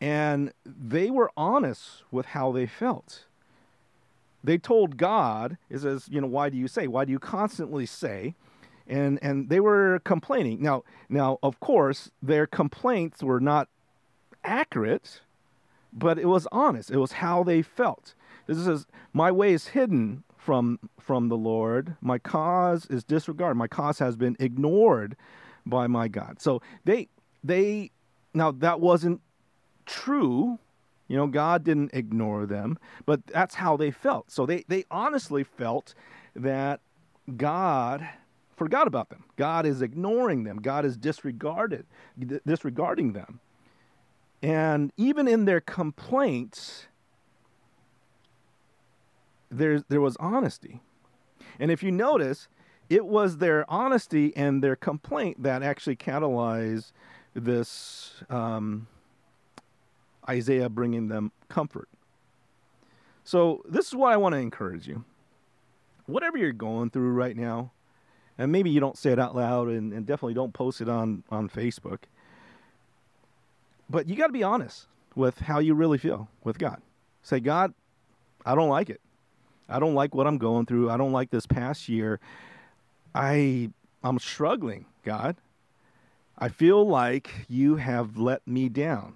and 0.00 0.52
they 0.64 1.10
were 1.10 1.30
honest 1.36 2.02
with 2.10 2.26
how 2.26 2.50
they 2.50 2.66
felt. 2.66 3.24
They 4.44 4.58
told 4.58 4.96
God, 4.96 5.58
it 5.68 5.78
says, 5.78 6.08
you 6.10 6.20
know, 6.20 6.26
why 6.26 6.50
do 6.50 6.56
you 6.56 6.68
say? 6.68 6.86
Why 6.86 7.04
do 7.04 7.12
you 7.12 7.18
constantly 7.18 7.86
say? 7.86 8.34
And 8.86 9.18
and 9.20 9.48
they 9.48 9.58
were 9.58 10.00
complaining. 10.04 10.62
Now 10.62 10.84
now 11.08 11.38
of 11.42 11.58
course 11.58 12.10
their 12.22 12.46
complaints 12.46 13.22
were 13.22 13.40
not 13.40 13.68
accurate, 14.44 15.20
but 15.92 16.18
it 16.18 16.26
was 16.26 16.46
honest. 16.52 16.90
It 16.90 16.98
was 16.98 17.12
how 17.12 17.42
they 17.42 17.62
felt. 17.62 18.14
This 18.46 18.64
says, 18.64 18.86
My 19.12 19.32
way 19.32 19.52
is 19.52 19.68
hidden 19.68 20.22
from 20.36 20.78
from 21.00 21.28
the 21.28 21.36
Lord. 21.36 21.96
My 22.00 22.18
cause 22.18 22.86
is 22.86 23.02
disregarded. 23.02 23.56
My 23.56 23.66
cause 23.66 23.98
has 23.98 24.16
been 24.16 24.36
ignored 24.38 25.16
by 25.66 25.88
my 25.88 26.06
God. 26.06 26.40
So 26.40 26.62
they 26.84 27.08
they 27.42 27.90
now 28.32 28.52
that 28.52 28.80
wasn't 28.80 29.20
true. 29.84 30.58
You 31.08 31.16
know, 31.16 31.26
God 31.26 31.62
didn't 31.64 31.92
ignore 31.94 32.46
them, 32.46 32.78
but 33.04 33.26
that's 33.26 33.56
how 33.56 33.76
they 33.76 33.90
felt. 33.90 34.30
So 34.30 34.44
they, 34.44 34.64
they 34.68 34.84
honestly 34.90 35.44
felt 35.44 35.94
that 36.34 36.80
God 37.36 38.08
forgot 38.56 38.86
about 38.86 39.10
them. 39.10 39.24
God 39.36 39.66
is 39.66 39.82
ignoring 39.82 40.44
them. 40.44 40.56
God 40.58 40.84
is 40.84 40.96
disregarded, 40.96 41.86
disregarding 42.44 43.12
them. 43.12 43.40
And 44.42 44.92
even 44.96 45.28
in 45.28 45.44
their 45.44 45.60
complaints, 45.60 46.86
there, 49.50 49.82
there 49.88 50.00
was 50.00 50.16
honesty. 50.18 50.80
And 51.58 51.70
if 51.70 51.82
you 51.82 51.92
notice, 51.92 52.48
it 52.88 53.06
was 53.06 53.38
their 53.38 53.68
honesty 53.70 54.36
and 54.36 54.62
their 54.62 54.76
complaint 54.76 55.42
that 55.42 55.62
actually 55.62 55.96
catalyzed 55.96 56.92
this 57.34 58.22
um, 58.30 58.86
Isaiah 60.28 60.68
bringing 60.68 61.08
them 61.08 61.32
comfort. 61.48 61.88
So, 63.24 63.62
this 63.68 63.88
is 63.88 63.94
what 63.94 64.12
I 64.12 64.16
want 64.16 64.34
to 64.34 64.38
encourage 64.38 64.86
you. 64.86 65.04
Whatever 66.06 66.38
you're 66.38 66.52
going 66.52 66.90
through 66.90 67.10
right 67.10 67.36
now, 67.36 67.72
and 68.38 68.52
maybe 68.52 68.70
you 68.70 68.78
don't 68.78 68.96
say 68.96 69.10
it 69.10 69.18
out 69.18 69.34
loud 69.34 69.68
and, 69.68 69.92
and 69.92 70.06
definitely 70.06 70.34
don't 70.34 70.52
post 70.52 70.80
it 70.80 70.88
on, 70.88 71.24
on 71.30 71.48
Facebook, 71.48 72.00
but 73.90 74.08
you 74.08 74.14
got 74.14 74.28
to 74.28 74.32
be 74.32 74.42
honest 74.42 74.86
with 75.14 75.38
how 75.38 75.58
you 75.58 75.74
really 75.74 75.98
feel 75.98 76.28
with 76.44 76.58
God. 76.58 76.80
Say, 77.22 77.40
God, 77.40 77.74
I 78.44 78.54
don't 78.54 78.68
like 78.68 78.90
it. 78.90 79.00
I 79.68 79.80
don't 79.80 79.94
like 79.94 80.14
what 80.14 80.26
I'm 80.26 80.38
going 80.38 80.66
through. 80.66 80.90
I 80.90 80.96
don't 80.96 81.12
like 81.12 81.30
this 81.30 81.46
past 81.46 81.88
year. 81.88 82.20
I 83.14 83.70
I'm 84.04 84.18
struggling, 84.20 84.86
God. 85.02 85.36
I 86.38 86.48
feel 86.48 86.86
like 86.86 87.30
you 87.48 87.76
have 87.76 88.18
let 88.18 88.46
me 88.46 88.68
down. 88.68 89.14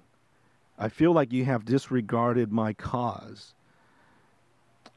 I 0.81 0.89
feel 0.89 1.13
like 1.13 1.31
you 1.31 1.45
have 1.45 1.67
disregarded 1.67 2.51
my 2.51 2.73
cause. 2.73 3.53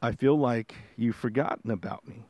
I 0.01 0.13
feel 0.13 0.37
like 0.37 0.75
you've 0.95 1.17
forgotten 1.17 1.69
about 1.69 2.07
me. 2.07 2.23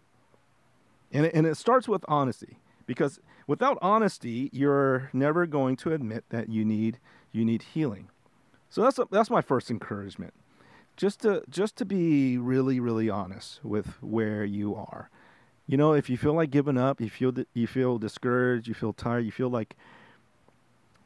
And 1.12 1.28
it, 1.28 1.36
and 1.36 1.46
it 1.46 1.56
starts 1.56 1.88
with 1.88 2.04
honesty 2.08 2.58
because 2.88 3.20
without 3.46 3.78
honesty, 3.80 4.50
you're 4.52 5.12
never 5.14 5.46
going 5.46 5.76
to 5.78 5.94
admit 5.94 6.26
that 6.30 6.50
you 6.50 6.66
need 6.66 6.98
you 7.32 7.46
need 7.46 7.62
healing. 7.62 8.10
So 8.70 8.82
that's 8.82 8.98
a, 8.98 9.08
that's 9.12 9.30
my 9.30 9.42
first 9.42 9.70
encouragement. 9.70 10.34
Just 10.98 11.22
to 11.22 11.44
just 11.48 11.76
to 11.76 11.86
be 11.86 12.40
really 12.40 12.80
really 12.80 13.08
honest 13.08 13.64
with 13.64 14.02
where 14.02 14.44
you 14.44 14.76
are. 14.76 15.12
You 15.68 15.78
know, 15.78 15.94
if 15.94 16.10
you 16.10 16.18
feel 16.18 16.34
like 16.34 16.50
giving 16.50 16.78
up, 16.78 17.00
you 17.00 17.10
feel 17.10 17.34
you 17.54 17.68
feel 17.68 18.00
discouraged, 18.00 18.68
you 18.68 18.74
feel 18.74 18.94
tired, 18.94 19.26
you 19.26 19.32
feel 19.32 19.50
like 19.50 19.76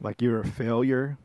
like 0.00 0.22
you're 0.22 0.40
a 0.40 0.46
failure, 0.46 1.18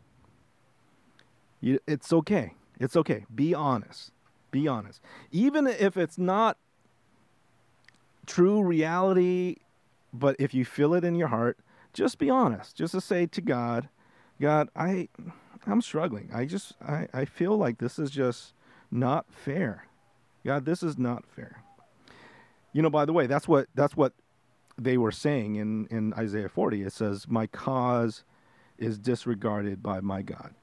you, 1.63 1.79
it's 1.87 2.11
okay. 2.11 2.55
It's 2.77 2.97
okay. 2.97 3.25
Be 3.33 3.53
honest. 3.53 4.11
Be 4.51 4.67
honest. 4.67 5.01
Even 5.31 5.65
if 5.65 5.95
it's 5.95 6.17
not 6.17 6.57
true 8.25 8.61
reality, 8.61 9.57
but 10.11 10.35
if 10.39 10.53
you 10.53 10.65
feel 10.65 10.93
it 10.93 11.05
in 11.05 11.15
your 11.15 11.29
heart, 11.29 11.57
just 11.93 12.17
be 12.17 12.29
honest. 12.29 12.75
Just 12.75 12.91
to 12.91 13.01
say 13.01 13.25
to 13.27 13.39
God, 13.39 13.87
God, 14.41 14.67
I 14.75 15.07
I'm 15.65 15.81
struggling. 15.81 16.29
I 16.33 16.45
just 16.45 16.73
I, 16.81 17.07
I 17.13 17.23
feel 17.23 17.57
like 17.57 17.77
this 17.77 17.97
is 17.97 18.11
just 18.11 18.53
not 18.91 19.25
fair. 19.31 19.87
God, 20.45 20.65
this 20.65 20.83
is 20.83 20.97
not 20.97 21.23
fair. 21.25 21.63
You 22.73 22.81
know, 22.81 22.89
by 22.89 23.05
the 23.05 23.13
way, 23.13 23.25
that's 23.25 23.47
what 23.47 23.67
that's 23.73 23.95
what 23.95 24.13
they 24.77 24.97
were 24.97 25.11
saying 25.13 25.55
in, 25.55 25.87
in 25.87 26.13
Isaiah 26.15 26.49
40. 26.49 26.81
It 26.81 26.91
says, 26.91 27.27
My 27.29 27.47
cause 27.47 28.23
is 28.77 28.97
disregarded 28.97 29.81
by 29.81 30.01
my 30.01 30.21
God. 30.21 30.55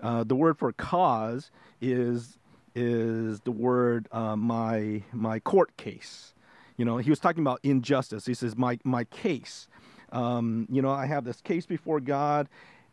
Uh, 0.00 0.24
the 0.24 0.34
word 0.34 0.58
for 0.58 0.72
cause 0.72 1.50
is 1.80 2.38
is 2.74 3.40
the 3.40 3.50
word 3.50 4.08
uh, 4.12 4.36
my 4.36 5.02
my 5.12 5.38
court 5.40 5.76
case. 5.76 6.34
You 6.76 6.84
know, 6.84 6.98
he 6.98 7.10
was 7.10 7.18
talking 7.18 7.42
about 7.42 7.60
injustice. 7.62 8.26
He 8.26 8.34
says 8.34 8.56
my 8.56 8.78
my 8.84 9.04
case. 9.04 9.68
Um, 10.12 10.66
you 10.70 10.80
know, 10.80 10.90
I 10.90 11.06
have 11.06 11.24
this 11.24 11.40
case 11.40 11.66
before 11.66 12.00
God, 12.00 12.48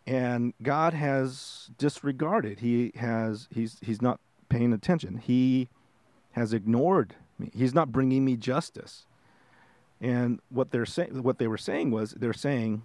and 0.06 0.54
God 0.62 0.94
has 0.94 1.70
disregarded. 1.78 2.60
He 2.60 2.92
has 2.96 3.48
he's 3.52 3.78
he's 3.82 4.02
not 4.02 4.20
paying 4.50 4.74
attention. 4.74 5.18
He 5.18 5.70
has 6.32 6.54
ignored 6.54 7.16
me. 7.40 7.52
He's 7.54 7.74
not 7.74 7.92
bringing 7.92 8.26
me 8.26 8.36
justice. 8.36 9.06
And 10.02 10.40
what 10.50 10.72
they're 10.72 10.86
saying, 10.86 11.24
what 11.24 11.40
they 11.40 11.48
were 11.48 11.58
saying 11.58 11.92
was, 11.92 12.12
they're 12.12 12.34
saying, 12.34 12.84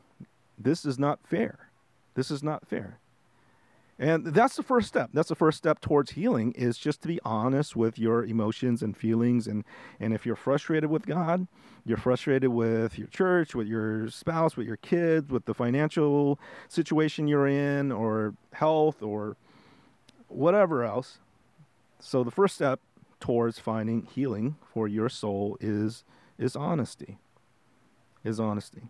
this 0.57 0.85
is 0.85 0.99
not 0.99 1.19
fair. 1.27 1.71
This 2.15 2.31
is 2.31 2.43
not 2.43 2.69
fair. 2.69 2.99
And 4.01 4.25
that's 4.25 4.57
the 4.57 4.63
first 4.63 4.89
step. 4.89 5.11
That's 5.13 5.29
the 5.29 5.35
first 5.35 5.59
step 5.59 5.79
towards 5.83 6.13
healing 6.13 6.53
is 6.53 6.79
just 6.79 7.03
to 7.03 7.09
be 7.09 7.21
honest 7.23 7.77
with 7.77 7.99
your 7.99 8.25
emotions 8.25 8.83
and 8.83 8.97
feelings. 8.97 9.47
And, 9.47 9.63
and 10.01 10.15
if 10.15 10.25
you're 10.25 10.37
frustrated 10.37 10.89
with 10.89 11.05
God, 11.05 11.47
you're 11.85 11.99
frustrated 11.99 12.49
with 12.49 12.99
your 12.99 13.09
church, 13.09 13.55
with 13.55 13.67
your 13.67 14.09
spouse, 14.09 14.57
with 14.57 14.67
your 14.67 14.79
kids, 14.79 15.31
with 15.31 15.45
the 15.45 15.53
financial 15.53 16.41
situation 16.67 17.29
you're 17.29 17.47
in, 17.47 17.93
or 17.93 18.33
health, 18.55 19.03
or 19.03 19.37
whatever 20.29 20.83
else. 20.83 21.19
So 21.99 22.25
the 22.25 22.31
first 22.31 22.55
step 22.55 22.81
towards 23.21 23.59
finding 23.59 24.09
healing 24.15 24.57
for 24.73 24.89
your 24.89 25.11
soul 25.11 25.59
is 25.61 26.05
is 26.39 26.57
honesty. 26.57 27.19
Is 28.25 28.41
honesty. 28.41 28.85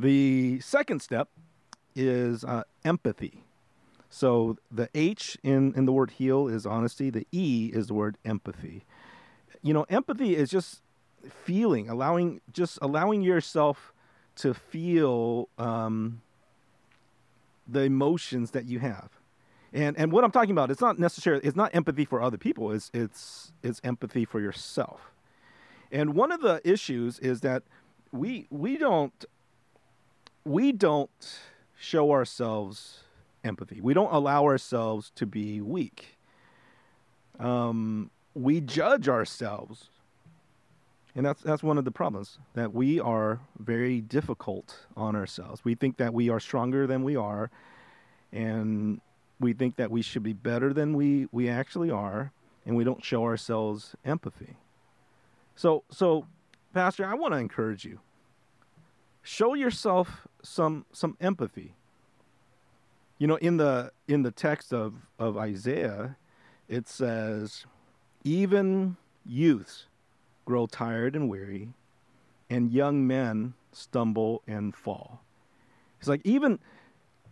The 0.00 0.58
second 0.58 1.00
step 1.00 1.28
is 1.96 2.44
uh, 2.44 2.62
empathy. 2.84 3.42
So 4.08 4.56
the 4.70 4.88
H 4.94 5.36
in, 5.42 5.74
in 5.74 5.86
the 5.86 5.92
word 5.92 6.12
heal 6.12 6.46
is 6.46 6.64
honesty. 6.64 7.10
The 7.10 7.26
E 7.32 7.70
is 7.74 7.88
the 7.88 7.94
word 7.94 8.16
empathy. 8.24 8.84
You 9.62 9.74
know, 9.74 9.84
empathy 9.88 10.36
is 10.36 10.50
just 10.50 10.82
feeling, 11.28 11.88
allowing, 11.88 12.40
just 12.52 12.78
allowing 12.80 13.22
yourself 13.22 13.92
to 14.36 14.54
feel 14.54 15.48
um, 15.58 16.20
the 17.66 17.80
emotions 17.80 18.52
that 18.52 18.66
you 18.66 18.78
have. 18.78 19.10
And 19.72 19.98
and 19.98 20.12
what 20.12 20.24
I'm 20.24 20.30
talking 20.30 20.52
about, 20.52 20.70
it's 20.70 20.80
not 20.80 20.98
necessarily, 20.98 21.44
it's 21.44 21.56
not 21.56 21.74
empathy 21.74 22.04
for 22.04 22.22
other 22.22 22.38
people. 22.38 22.70
It's 22.70 22.90
it's 22.94 23.52
it's 23.62 23.80
empathy 23.82 24.24
for 24.24 24.40
yourself. 24.40 25.12
And 25.90 26.14
one 26.14 26.32
of 26.32 26.40
the 26.40 26.60
issues 26.64 27.18
is 27.18 27.40
that 27.40 27.64
we 28.12 28.46
we 28.50 28.78
don't 28.78 29.24
we 30.44 30.72
don't 30.72 31.40
show 31.76 32.12
ourselves 32.12 33.04
empathy. 33.44 33.80
We 33.80 33.94
don't 33.94 34.12
allow 34.12 34.44
ourselves 34.44 35.12
to 35.16 35.26
be 35.26 35.60
weak. 35.60 36.16
Um, 37.38 38.10
we 38.34 38.60
judge 38.60 39.08
ourselves. 39.08 39.90
And 41.14 41.24
that's 41.24 41.40
that's 41.40 41.62
one 41.62 41.78
of 41.78 41.86
the 41.86 41.90
problems 41.90 42.38
that 42.52 42.74
we 42.74 43.00
are 43.00 43.40
very 43.58 44.02
difficult 44.02 44.80
on 44.96 45.16
ourselves. 45.16 45.64
We 45.64 45.74
think 45.74 45.96
that 45.96 46.12
we 46.12 46.28
are 46.28 46.38
stronger 46.38 46.86
than 46.86 47.04
we 47.04 47.16
are, 47.16 47.50
and 48.32 49.00
we 49.40 49.54
think 49.54 49.76
that 49.76 49.90
we 49.90 50.02
should 50.02 50.22
be 50.22 50.34
better 50.34 50.74
than 50.74 50.94
we, 50.94 51.26
we 51.32 51.48
actually 51.48 51.90
are, 51.90 52.32
and 52.66 52.76
we 52.76 52.84
don't 52.84 53.02
show 53.02 53.24
ourselves 53.24 53.94
empathy. 54.04 54.56
So 55.54 55.84
so 55.90 56.26
Pastor, 56.74 57.06
I 57.06 57.14
want 57.14 57.32
to 57.32 57.38
encourage 57.38 57.86
you. 57.86 58.00
Show 59.26 59.54
yourself 59.54 60.26
some 60.42 60.86
some 60.92 61.16
empathy 61.20 61.74
you 63.18 63.26
know, 63.26 63.36
in 63.36 63.56
the 63.56 63.92
in 64.08 64.22
the 64.22 64.30
text 64.30 64.72
of, 64.72 64.94
of 65.18 65.36
Isaiah, 65.36 66.16
it 66.68 66.88
says, 66.88 67.64
Even 68.24 68.96
youths 69.24 69.86
grow 70.44 70.66
tired 70.66 71.16
and 71.16 71.28
weary, 71.28 71.70
and 72.50 72.70
young 72.70 73.06
men 73.06 73.54
stumble 73.72 74.42
and 74.46 74.74
fall. 74.74 75.22
It's 75.98 76.08
like 76.08 76.20
even 76.24 76.58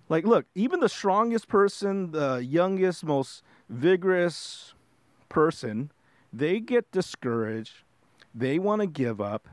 like 0.09 0.25
look, 0.25 0.47
even 0.55 0.81
the 0.81 0.89
strongest 0.89 1.49
person, 1.49 2.13
the 2.13 2.37
youngest, 2.39 3.05
most 3.05 3.43
vigorous 3.69 4.73
person, 5.29 5.91
they 6.33 6.61
get 6.61 6.91
discouraged. 6.93 7.83
They 8.35 8.59
want 8.59 8.81
to 8.81 8.87
give 8.87 9.21
up. 9.21 9.49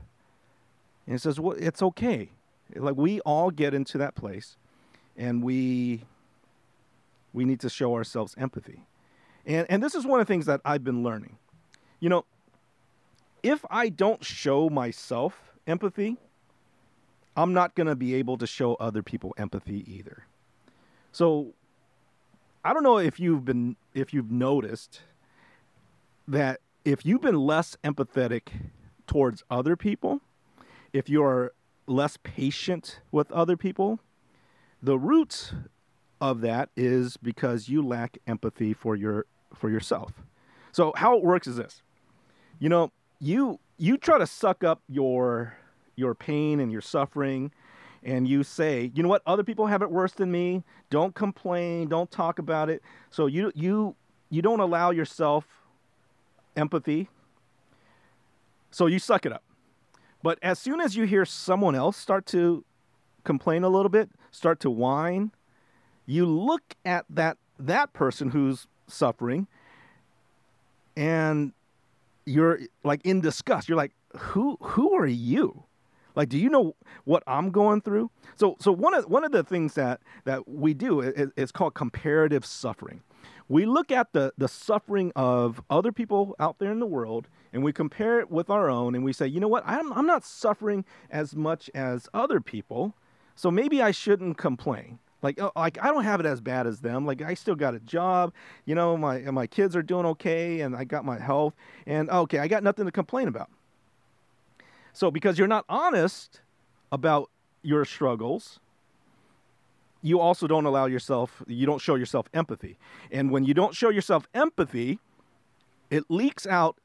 And 1.06 1.16
it 1.16 1.20
says, 1.20 1.40
well, 1.40 1.56
it's 1.58 1.82
okay. 1.82 2.30
Like 2.74 2.96
we 2.96 3.20
all 3.20 3.50
get 3.50 3.74
into 3.74 3.98
that 3.98 4.14
place 4.14 4.56
and 5.16 5.42
we 5.42 6.04
we 7.32 7.44
need 7.44 7.60
to 7.60 7.68
show 7.68 7.94
ourselves 7.94 8.34
empathy. 8.38 8.86
And 9.46 9.66
and 9.70 9.82
this 9.82 9.94
is 9.94 10.06
one 10.06 10.20
of 10.20 10.26
the 10.26 10.32
things 10.32 10.46
that 10.46 10.60
I've 10.64 10.84
been 10.84 11.02
learning. 11.02 11.38
You 12.00 12.08
know, 12.08 12.24
if 13.42 13.64
I 13.70 13.88
don't 13.88 14.24
show 14.24 14.70
myself 14.70 15.52
empathy, 15.66 16.16
I'm 17.36 17.52
not 17.52 17.74
going 17.74 17.86
to 17.86 17.96
be 17.96 18.14
able 18.14 18.36
to 18.38 18.46
show 18.46 18.74
other 18.74 19.02
people 19.02 19.34
empathy 19.36 19.84
either. 19.86 20.24
So 21.12 21.54
I 22.64 22.72
don't 22.72 22.82
know 22.82 22.98
if 22.98 23.18
you've 23.18 23.44
been 23.44 23.76
if 23.94 24.14
you've 24.14 24.30
noticed 24.30 25.00
that 26.28 26.60
if 26.84 27.04
you've 27.04 27.20
been 27.20 27.38
less 27.38 27.76
empathetic 27.84 28.48
towards 29.06 29.42
other 29.50 29.76
people, 29.76 30.20
if 30.92 31.08
you're 31.08 31.52
less 31.86 32.16
patient 32.22 33.00
with 33.10 33.30
other 33.32 33.56
people, 33.56 34.00
the 34.82 34.98
root 34.98 35.52
of 36.20 36.40
that 36.40 36.70
is 36.76 37.16
because 37.16 37.68
you 37.68 37.84
lack 37.84 38.18
empathy 38.26 38.72
for 38.72 38.94
your 38.94 39.26
for 39.54 39.70
yourself. 39.70 40.12
So 40.72 40.92
how 40.96 41.16
it 41.16 41.24
works 41.24 41.46
is 41.46 41.56
this. 41.56 41.82
You 42.58 42.68
know, 42.68 42.92
you 43.20 43.58
you 43.76 43.96
try 43.96 44.18
to 44.18 44.26
suck 44.26 44.64
up 44.64 44.82
your 44.88 45.56
your 45.96 46.14
pain 46.14 46.60
and 46.60 46.70
your 46.70 46.80
suffering 46.80 47.52
and 48.04 48.26
you 48.26 48.42
say, 48.42 48.90
"You 48.94 49.02
know 49.02 49.08
what? 49.08 49.22
Other 49.26 49.44
people 49.44 49.66
have 49.66 49.82
it 49.82 49.90
worse 49.90 50.12
than 50.12 50.30
me. 50.30 50.64
Don't 50.90 51.14
complain, 51.14 51.88
don't 51.88 52.10
talk 52.10 52.38
about 52.38 52.70
it." 52.70 52.82
So 53.10 53.26
you 53.26 53.52
you 53.54 53.96
you 54.30 54.42
don't 54.42 54.60
allow 54.60 54.90
yourself 54.90 55.46
empathy. 56.56 57.08
So 58.70 58.86
you 58.86 58.98
suck 58.98 59.26
it 59.26 59.32
up. 59.32 59.42
But 60.22 60.38
as 60.42 60.58
soon 60.58 60.80
as 60.80 60.96
you 60.96 61.04
hear 61.04 61.24
someone 61.24 61.74
else 61.74 61.96
start 61.96 62.26
to 62.26 62.64
complain 63.24 63.64
a 63.64 63.68
little 63.68 63.88
bit, 63.88 64.10
start 64.30 64.60
to 64.60 64.70
whine, 64.70 65.32
you 66.06 66.26
look 66.26 66.76
at 66.84 67.04
that 67.10 67.38
that 67.58 67.92
person 67.92 68.30
who's 68.30 68.66
suffering 68.86 69.46
and 70.96 71.52
you're 72.24 72.60
like 72.84 73.00
in 73.04 73.20
disgust. 73.20 73.68
You're 73.68 73.76
like, 73.76 73.92
"Who 74.16 74.58
who 74.60 74.94
are 74.94 75.06
you?" 75.06 75.64
Like, 76.14 76.28
do 76.28 76.38
you 76.38 76.50
know 76.50 76.76
what 77.04 77.22
I'm 77.26 77.50
going 77.50 77.80
through? 77.80 78.10
So, 78.36 78.56
so 78.60 78.70
one 78.70 78.94
of 78.94 79.06
one 79.06 79.24
of 79.24 79.32
the 79.32 79.42
things 79.42 79.74
that 79.74 80.00
that 80.24 80.46
we 80.48 80.74
do 80.74 81.00
is, 81.00 81.30
is 81.36 81.52
called 81.52 81.74
comparative 81.74 82.44
suffering. 82.44 83.02
We 83.48 83.66
look 83.66 83.90
at 83.90 84.12
the 84.12 84.32
the 84.38 84.48
suffering 84.48 85.12
of 85.16 85.62
other 85.68 85.92
people 85.92 86.34
out 86.38 86.58
there 86.58 86.72
in 86.72 86.80
the 86.80 86.86
world, 86.86 87.28
and 87.52 87.62
we 87.62 87.72
compare 87.72 88.20
it 88.20 88.30
with 88.30 88.50
our 88.50 88.70
own, 88.70 88.94
and 88.94 89.04
we 89.04 89.12
say, 89.12 89.26
you 89.26 89.40
know 89.40 89.48
what? 89.48 89.64
I'm 89.66 89.92
I'm 89.92 90.06
not 90.06 90.24
suffering 90.24 90.84
as 91.10 91.34
much 91.34 91.70
as 91.74 92.08
other 92.14 92.40
people, 92.40 92.94
so 93.34 93.50
maybe 93.50 93.82
I 93.82 93.90
shouldn't 93.90 94.38
complain. 94.38 94.98
Like, 95.22 95.40
oh, 95.40 95.52
like 95.54 95.78
I 95.82 95.86
don't 95.86 96.04
have 96.04 96.20
it 96.20 96.26
as 96.26 96.40
bad 96.40 96.66
as 96.66 96.80
them. 96.80 97.06
Like 97.06 97.22
I 97.22 97.34
still 97.34 97.54
got 97.54 97.74
a 97.74 97.80
job, 97.80 98.32
you 98.64 98.74
know, 98.74 98.96
my 98.96 99.20
my 99.30 99.46
kids 99.46 99.76
are 99.76 99.82
doing 99.82 100.06
okay, 100.06 100.60
and 100.60 100.74
I 100.74 100.84
got 100.84 101.04
my 101.04 101.18
health, 101.18 101.54
and 101.86 102.08
oh, 102.10 102.22
okay, 102.22 102.38
I 102.38 102.48
got 102.48 102.62
nothing 102.62 102.86
to 102.86 102.92
complain 102.92 103.28
about. 103.28 103.50
So, 104.92 105.10
because 105.10 105.38
you're 105.38 105.48
not 105.48 105.64
honest 105.68 106.42
about 106.90 107.30
your 107.62 107.84
struggles, 107.84 108.60
you 110.02 110.20
also 110.20 110.46
don't 110.46 110.64
allow 110.66 110.86
yourself, 110.86 111.42
you 111.46 111.66
don't 111.66 111.80
show 111.80 111.94
yourself 111.94 112.28
empathy. 112.34 112.76
And 113.10 113.30
when 113.30 113.44
you 113.44 113.54
don't 113.54 113.74
show 113.74 113.88
yourself 113.88 114.26
empathy, 114.34 114.98
it 115.90 116.04
leaks 116.08 116.46
out 116.46 116.76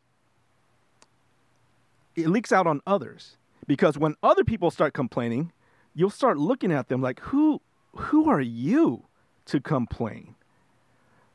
it 2.16 2.28
leaks 2.28 2.52
out 2.52 2.66
on 2.66 2.82
others 2.88 3.38
because 3.68 3.96
when 3.98 4.16
other 4.24 4.44
people 4.44 4.72
start 4.72 4.94
complaining 4.94 5.52
you'll 5.94 6.10
start 6.10 6.38
looking 6.38 6.72
at 6.72 6.88
them 6.88 7.00
like 7.00 7.20
who 7.20 7.62
who 7.96 8.28
are 8.28 8.42
you 8.42 9.06
to 9.46 9.62
complain 9.62 10.34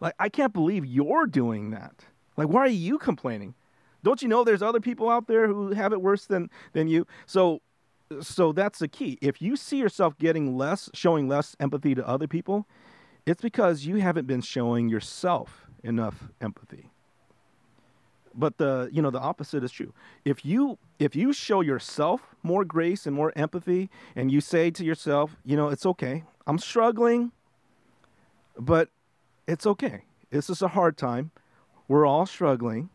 like 0.00 0.12
i 0.18 0.28
can't 0.28 0.52
believe 0.52 0.84
you're 0.84 1.26
doing 1.26 1.70
that 1.70 2.04
like 2.36 2.48
why 2.48 2.62
are 2.62 2.66
you 2.66 2.98
complaining 2.98 3.54
don't 4.02 4.22
you 4.22 4.28
know 4.28 4.44
there's 4.44 4.62
other 4.62 4.80
people 4.80 5.08
out 5.08 5.26
there 5.26 5.46
who 5.46 5.72
have 5.72 5.92
it 5.92 6.00
worse 6.00 6.26
than 6.26 6.50
than 6.72 6.88
you? 6.88 7.06
So 7.26 7.60
so 8.20 8.52
that's 8.52 8.78
the 8.78 8.88
key. 8.88 9.18
If 9.20 9.40
you 9.40 9.56
see 9.56 9.78
yourself 9.78 10.18
getting 10.18 10.56
less, 10.56 10.90
showing 10.94 11.28
less 11.28 11.56
empathy 11.58 11.94
to 11.94 12.06
other 12.06 12.26
people, 12.26 12.66
it's 13.26 13.42
because 13.42 13.86
you 13.86 13.96
haven't 13.96 14.26
been 14.26 14.40
showing 14.40 14.88
yourself 14.88 15.66
enough 15.82 16.28
empathy. 16.40 16.90
But 18.34 18.56
the 18.58 18.88
you 18.92 19.02
know 19.02 19.10
the 19.10 19.20
opposite 19.20 19.62
is 19.62 19.70
true. 19.70 19.92
If 20.24 20.44
you 20.44 20.78
if 20.98 21.14
you 21.14 21.32
show 21.32 21.60
yourself 21.60 22.34
more 22.42 22.64
grace 22.64 23.06
and 23.06 23.14
more 23.14 23.32
empathy 23.36 23.90
and 24.16 24.30
you 24.32 24.40
say 24.40 24.70
to 24.70 24.84
yourself, 24.84 25.36
you 25.44 25.56
know, 25.56 25.68
it's 25.68 25.84
okay. 25.84 26.24
I'm 26.46 26.58
struggling, 26.58 27.32
but 28.58 28.88
it's 29.46 29.66
okay. 29.66 30.04
This 30.30 30.48
is 30.48 30.62
a 30.62 30.68
hard 30.68 30.96
time. 30.96 31.30
We're 31.88 32.06
all 32.06 32.24
struggling. 32.24 32.88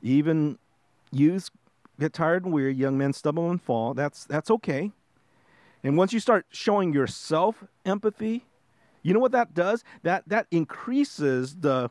Even 0.00 0.58
youths 1.12 1.50
get 1.98 2.12
tired 2.12 2.44
and 2.44 2.52
weary, 2.52 2.74
young 2.74 2.98
men 2.98 3.12
stumble 3.12 3.50
and 3.50 3.60
fall. 3.60 3.94
That's 3.94 4.24
that's 4.24 4.50
okay. 4.50 4.92
And 5.82 5.96
once 5.96 6.12
you 6.12 6.20
start 6.20 6.46
showing 6.50 6.92
yourself 6.92 7.64
empathy, 7.84 8.46
you 9.02 9.14
know 9.14 9.20
what 9.20 9.32
that 9.32 9.54
does? 9.54 9.84
That 10.02 10.24
that 10.28 10.46
increases 10.50 11.56
the 11.56 11.90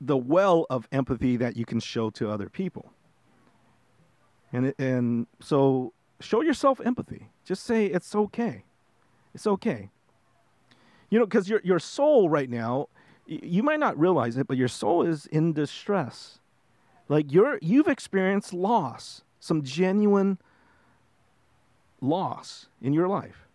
the 0.00 0.16
well 0.16 0.66
of 0.68 0.86
empathy 0.92 1.36
that 1.36 1.56
you 1.56 1.64
can 1.64 1.80
show 1.80 2.10
to 2.10 2.30
other 2.30 2.48
people. 2.48 2.92
And 4.52 4.74
and 4.78 5.26
so 5.40 5.92
show 6.20 6.42
yourself 6.42 6.80
empathy. 6.84 7.30
Just 7.44 7.64
say 7.64 7.86
it's 7.86 8.14
okay. 8.14 8.64
It's 9.34 9.46
okay. 9.46 9.90
You 11.10 11.18
know, 11.18 11.26
because 11.26 11.48
your 11.48 11.60
your 11.64 11.78
soul 11.78 12.28
right 12.28 12.50
now, 12.50 12.88
you 13.26 13.62
might 13.62 13.80
not 13.80 13.98
realize 13.98 14.36
it, 14.36 14.46
but 14.46 14.56
your 14.56 14.68
soul 14.68 15.02
is 15.02 15.26
in 15.26 15.52
distress. 15.52 16.40
Like 17.08 17.32
you're 17.32 17.58
you've 17.62 17.88
experienced 17.88 18.52
loss, 18.52 19.22
some 19.42 19.64
genuine 19.64 20.38
loss 22.00 22.66
in 22.80 22.92
your 22.92 23.08
life. 23.08 23.48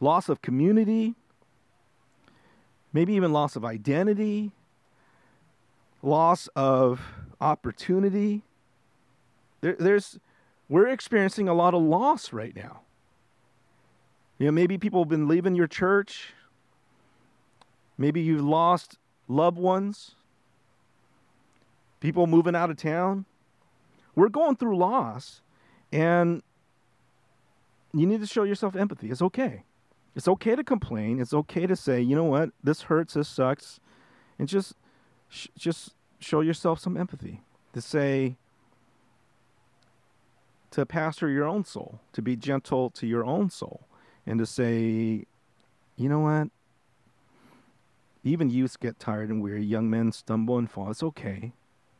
Loss 0.00 0.30
of 0.30 0.40
community, 0.40 1.14
maybe 2.94 3.12
even 3.12 3.30
loss 3.30 3.54
of 3.54 3.62
identity, 3.62 4.50
loss 6.02 6.48
of 6.56 7.02
opportunity. 7.38 8.40
There, 9.60 9.76
there's 9.78 10.18
we're 10.70 10.88
experiencing 10.88 11.48
a 11.48 11.54
lot 11.54 11.74
of 11.74 11.82
loss 11.82 12.32
right 12.32 12.56
now. 12.56 12.80
You 14.38 14.46
know, 14.46 14.52
maybe 14.52 14.78
people 14.78 15.02
have 15.02 15.10
been 15.10 15.28
leaving 15.28 15.54
your 15.54 15.66
church. 15.66 16.32
Maybe 17.98 18.22
you've 18.22 18.40
lost 18.40 18.96
loved 19.28 19.58
ones 19.58 20.14
people 22.00 22.26
moving 22.26 22.56
out 22.56 22.70
of 22.70 22.76
town. 22.76 23.26
We're 24.14 24.28
going 24.28 24.56
through 24.56 24.76
loss, 24.76 25.42
and 25.92 26.42
you 27.92 28.06
need 28.06 28.20
to 28.20 28.26
show 28.26 28.44
yourself 28.44 28.76
empathy. 28.76 29.10
It's 29.10 29.22
okay. 29.22 29.64
It's 30.14 30.28
okay 30.28 30.56
to 30.56 30.64
complain. 30.64 31.20
It's 31.20 31.32
okay 31.32 31.66
to 31.66 31.76
say, 31.76 32.00
you 32.00 32.16
know 32.16 32.24
what, 32.24 32.50
this 32.62 32.82
hurts, 32.82 33.14
this 33.14 33.28
sucks, 33.28 33.80
and 34.38 34.48
just, 34.48 34.74
sh- 35.28 35.48
just 35.56 35.94
show 36.18 36.40
yourself 36.40 36.80
some 36.80 36.96
empathy. 36.96 37.42
To 37.72 37.80
say, 37.80 38.36
to 40.72 40.84
pastor 40.84 41.28
your 41.28 41.46
own 41.46 41.64
soul, 41.64 42.00
to 42.12 42.22
be 42.22 42.36
gentle 42.36 42.90
to 42.90 43.06
your 43.06 43.24
own 43.24 43.50
soul, 43.50 43.86
and 44.26 44.38
to 44.40 44.46
say, 44.46 45.24
you 45.96 46.08
know 46.08 46.20
what, 46.20 46.48
even 48.24 48.50
youths 48.50 48.76
get 48.76 48.98
tired 48.98 49.30
and 49.30 49.42
weary. 49.42 49.64
Young 49.64 49.88
men 49.88 50.12
stumble 50.12 50.58
and 50.58 50.70
fall. 50.70 50.90
It's 50.90 51.02
okay. 51.02 51.52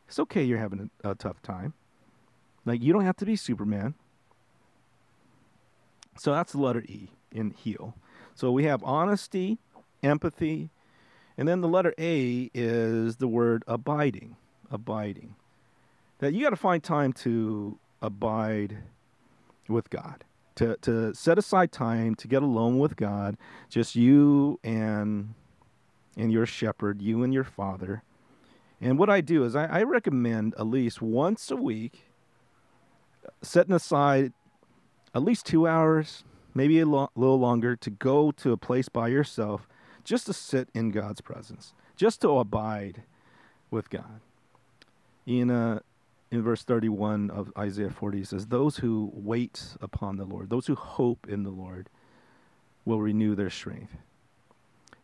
It's 0.07 0.19
okay 0.19 0.43
you're 0.43 0.59
having 0.59 0.91
a, 1.03 1.11
a 1.11 1.15
tough 1.15 1.41
time. 1.43 1.75
Like, 2.65 2.83
you 2.83 2.93
don't 2.93 3.05
have 3.05 3.17
to 3.17 3.27
be 3.27 3.37
Superman. 3.37 3.95
So 6.19 6.33
that's 6.33 6.53
the 6.53 6.59
letter 6.59 6.81
E 6.81 7.09
in 7.33 7.53
heal. 7.53 7.95
So 8.35 8.51
we 8.53 8.65
have 8.65 8.83
honesty, 8.85 9.59
empathy, 10.03 10.71
and 11.39 11.49
then 11.49 11.61
the 11.61 11.69
letter 11.69 11.95
A 11.99 12.51
is 12.53 13.17
the 13.17 13.29
word 13.29 13.65
abiding. 13.67 14.37
Abiding. 14.71 15.37
That 16.19 16.35
you 16.35 16.43
got 16.43 16.51
to 16.51 16.57
find 16.57 16.83
time 16.83 17.13
to 17.15 17.79
abide 18.03 18.79
with 19.69 19.89
God, 19.89 20.25
to, 20.57 20.77
to 20.83 21.15
set 21.15 21.39
aside 21.39 21.73
time 21.73 22.15
to 22.17 22.29
get 22.29 22.43
alone 22.43 22.79
with 22.79 22.97
God, 22.97 23.37
just 23.69 23.97
you 23.97 24.59
and 24.63 25.35
and 26.17 26.33
your 26.33 26.45
shepherd, 26.45 27.01
you 27.01 27.23
and 27.23 27.33
your 27.33 27.45
father, 27.45 28.03
and 28.81 28.99
what 28.99 29.11
I 29.11 29.21
do 29.21 29.45
is 29.45 29.55
I, 29.55 29.67
I 29.67 29.83
recommend 29.83 30.55
at 30.59 30.67
least 30.67 31.03
once 31.03 31.51
a 31.51 31.57
week 31.57 32.10
setting 33.43 33.75
aside 33.75 34.33
at 35.15 35.23
least 35.23 35.47
two 35.47 35.67
hours, 35.67 36.25
maybe 36.55 36.81
a 36.81 36.87
lo- 36.87 37.11
little 37.15 37.39
longer, 37.39 37.77
to 37.77 37.91
go 37.91 38.31
to 38.33 38.53
a 38.53 38.57
place 38.57 38.89
by 38.89 39.09
yourself 39.09 39.69
just 40.05 40.27
to 40.27 40.33
sit 40.33 40.69
in 40.75 40.91
God's 40.91 41.21
presence, 41.21 41.75
just 41.97 42.21
to 42.23 42.39
abide 42.39 43.03
with 43.71 43.91
God. 43.91 44.21
In, 45.27 45.51
uh, 45.51 45.81
in 46.31 46.43
verse 46.43 46.65
31 46.65 47.31
of 47.31 47.53
Isaiah 47.57 47.91
40, 47.91 48.25
says, 48.25 48.47
Those 48.47 48.79
who 48.79 49.11
wait 49.15 49.77
upon 49.81 50.17
the 50.17 50.25
Lord, 50.25 50.51
those 50.51 50.67
who 50.67 50.75
hope 50.75 51.29
in 51.29 51.43
the 51.43 51.51
Lord, 51.51 51.89
will 52.85 53.01
renew 53.01 53.35
their 53.35 53.51
strength. 53.51 53.97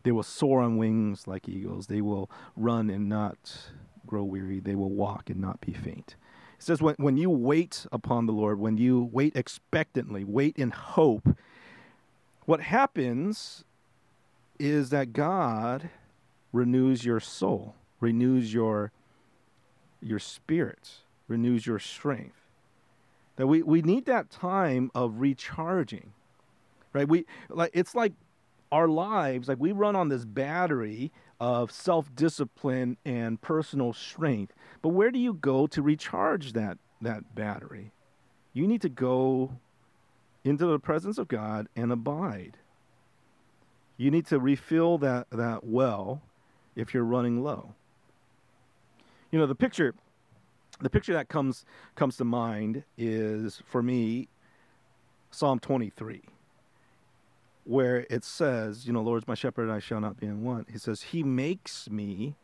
They 0.03 0.11
will 0.11 0.23
soar 0.23 0.61
on 0.61 0.77
wings 0.77 1.27
like 1.27 1.49
eagles. 1.49 1.87
They 1.87 2.01
will 2.01 2.29
run 2.55 2.89
and 2.89 3.09
not 3.09 3.71
grow 4.05 4.23
weary. 4.23 4.59
They 4.59 4.75
will 4.75 4.89
walk 4.89 5.29
and 5.29 5.39
not 5.39 5.61
be 5.61 5.73
faint. 5.73 6.15
It 6.57 6.63
says, 6.63 6.81
when, 6.81 6.95
when 6.97 7.17
you 7.17 7.29
wait 7.29 7.85
upon 7.91 8.25
the 8.25 8.33
Lord, 8.33 8.59
when 8.59 8.77
you 8.77 9.09
wait 9.11 9.35
expectantly, 9.35 10.23
wait 10.23 10.57
in 10.57 10.71
hope, 10.71 11.27
what 12.45 12.61
happens 12.61 13.63
is 14.59 14.89
that 14.89 15.13
God 15.13 15.89
renews 16.51 17.05
your 17.05 17.19
soul, 17.19 17.75
renews 17.99 18.53
your, 18.53 18.91
your 20.01 20.19
spirit, 20.19 20.91
renews 21.27 21.67
your 21.67 21.79
strength. 21.79 22.35
That 23.35 23.45
we, 23.45 23.61
we 23.61 23.83
need 23.83 24.05
that 24.05 24.31
time 24.31 24.89
of 24.95 25.19
recharging. 25.19 26.13
Right? 26.93 27.07
We 27.07 27.25
like 27.49 27.69
it's 27.73 27.93
like 27.93 28.13
our 28.71 28.87
lives, 28.87 29.47
like 29.47 29.59
we 29.59 29.71
run 29.71 29.95
on 29.95 30.09
this 30.09 30.25
battery 30.25 31.11
of 31.39 31.71
self 31.71 32.13
discipline 32.15 32.97
and 33.05 33.41
personal 33.41 33.93
strength. 33.93 34.53
But 34.81 34.89
where 34.89 35.11
do 35.11 35.19
you 35.19 35.33
go 35.33 35.67
to 35.67 35.81
recharge 35.81 36.53
that, 36.53 36.77
that 37.01 37.35
battery? 37.35 37.91
You 38.53 38.67
need 38.67 38.81
to 38.81 38.89
go 38.89 39.51
into 40.43 40.65
the 40.65 40.79
presence 40.79 41.17
of 41.17 41.27
God 41.27 41.67
and 41.75 41.91
abide. 41.91 42.57
You 43.97 44.11
need 44.11 44.25
to 44.27 44.39
refill 44.39 44.97
that, 44.99 45.27
that 45.31 45.63
well 45.63 46.21
if 46.75 46.93
you're 46.93 47.03
running 47.03 47.43
low. 47.43 47.73
You 49.31 49.39
know, 49.39 49.47
the 49.47 49.55
picture 49.55 49.93
the 50.79 50.89
picture 50.89 51.13
that 51.13 51.27
comes 51.27 51.65
comes 51.95 52.17
to 52.17 52.23
mind 52.23 52.83
is 52.97 53.61
for 53.65 53.81
me 53.81 54.27
Psalm 55.31 55.59
23 55.59 56.21
where 57.67 58.07
it 58.09 58.23
says, 58.23 58.87
you 58.87 58.93
know, 58.93 59.01
Lord's 59.01 59.27
my 59.27 59.35
shepherd, 59.35 59.69
I 59.69 59.79
shall 59.79 59.99
not 59.99 60.17
be 60.17 60.25
in 60.25 60.41
want. 60.41 60.69
He 60.71 60.77
says, 60.77 61.01
He 61.01 61.21
makes 61.21 61.89
me 61.89 62.35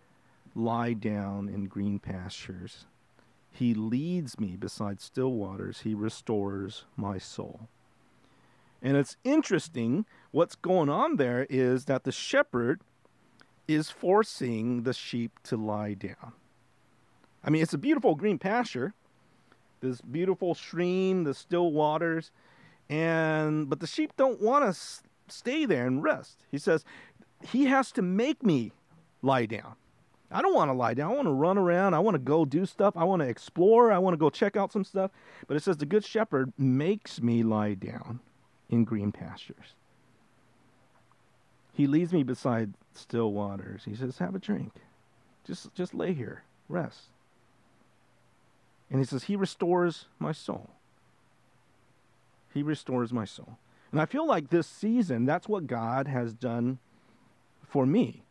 lie 0.53 0.93
down 0.93 1.47
in 1.47 1.65
green 1.65 1.97
pastures. 1.97 2.85
He 3.49 3.73
leads 3.73 4.39
me 4.39 4.57
beside 4.57 4.99
still 4.99 5.31
waters. 5.31 5.81
He 5.81 5.93
restores 5.93 6.85
my 6.97 7.19
soul. 7.19 7.69
And 8.81 8.97
it's 8.97 9.15
interesting 9.23 10.05
what's 10.31 10.55
going 10.55 10.89
on 10.89 11.15
there 11.15 11.47
is 11.49 11.85
that 11.85 12.03
the 12.03 12.11
shepherd 12.11 12.81
is 13.65 13.89
forcing 13.89 14.83
the 14.83 14.93
sheep 14.93 15.39
to 15.43 15.55
lie 15.55 15.93
down. 15.93 16.33
I 17.45 17.49
mean, 17.49 17.61
it's 17.61 17.73
a 17.73 17.77
beautiful 17.77 18.15
green 18.15 18.39
pasture, 18.39 18.93
this 19.79 20.01
beautiful 20.01 20.53
stream, 20.53 21.23
the 21.23 21.33
still 21.33 21.71
waters, 21.71 22.31
and 22.89 23.69
but 23.69 23.79
the 23.79 23.87
sheep 23.87 24.11
don't 24.17 24.41
want 24.41 24.65
to 24.65 24.77
stay 25.33 25.65
there 25.65 25.85
and 25.87 26.03
rest. 26.03 26.45
He 26.51 26.57
says, 26.57 26.85
He 27.41 27.65
has 27.65 27.91
to 27.93 28.01
make 28.01 28.43
me 28.43 28.71
lie 29.21 29.45
down. 29.45 29.75
I 30.31 30.41
don't 30.41 30.55
want 30.55 30.69
to 30.69 30.73
lie 30.73 30.95
down. 30.95 31.11
I 31.11 31.15
want 31.15 31.27
to 31.27 31.33
run 31.33 31.57
around. 31.57 31.93
I 31.93 31.99
want 31.99 32.15
to 32.15 32.19
go 32.19 32.43
do 32.43 32.65
stuff. 32.65 32.97
I 32.97 33.03
want 33.03 33.21
to 33.21 33.27
explore. 33.27 33.91
I 33.91 33.99
want 33.99 34.13
to 34.13 34.17
go 34.17 34.29
check 34.31 34.55
out 34.55 34.71
some 34.71 34.83
stuff. 34.83 35.11
But 35.47 35.57
it 35.57 35.63
says, 35.63 35.77
The 35.77 35.85
Good 35.85 36.03
Shepherd 36.03 36.51
makes 36.57 37.21
me 37.21 37.43
lie 37.43 37.75
down 37.75 38.19
in 38.69 38.83
green 38.83 39.11
pastures. 39.11 39.75
He 41.73 41.87
leads 41.87 42.11
me 42.11 42.23
beside 42.23 42.73
still 42.93 43.31
waters. 43.31 43.83
He 43.85 43.95
says, 43.95 44.17
Have 44.17 44.35
a 44.35 44.39
drink. 44.39 44.73
Just, 45.45 45.73
just 45.75 45.93
lay 45.93 46.13
here, 46.13 46.43
rest. 46.67 47.09
And 48.89 48.99
he 48.99 49.05
says, 49.05 49.23
He 49.23 49.35
restores 49.35 50.05
my 50.19 50.31
soul. 50.31 50.69
He 52.53 52.63
restores 52.63 53.11
my 53.11 53.25
soul. 53.25 53.57
And 53.93 54.01
I 54.01 54.05
feel 54.07 54.25
like 54.25 54.49
this 54.49 54.65
season, 54.65 55.25
that's 55.25 55.47
what 55.47 55.67
God 55.67 56.07
has 56.07 56.33
done 56.33 56.79
for 57.61 57.85
me. 57.85 58.23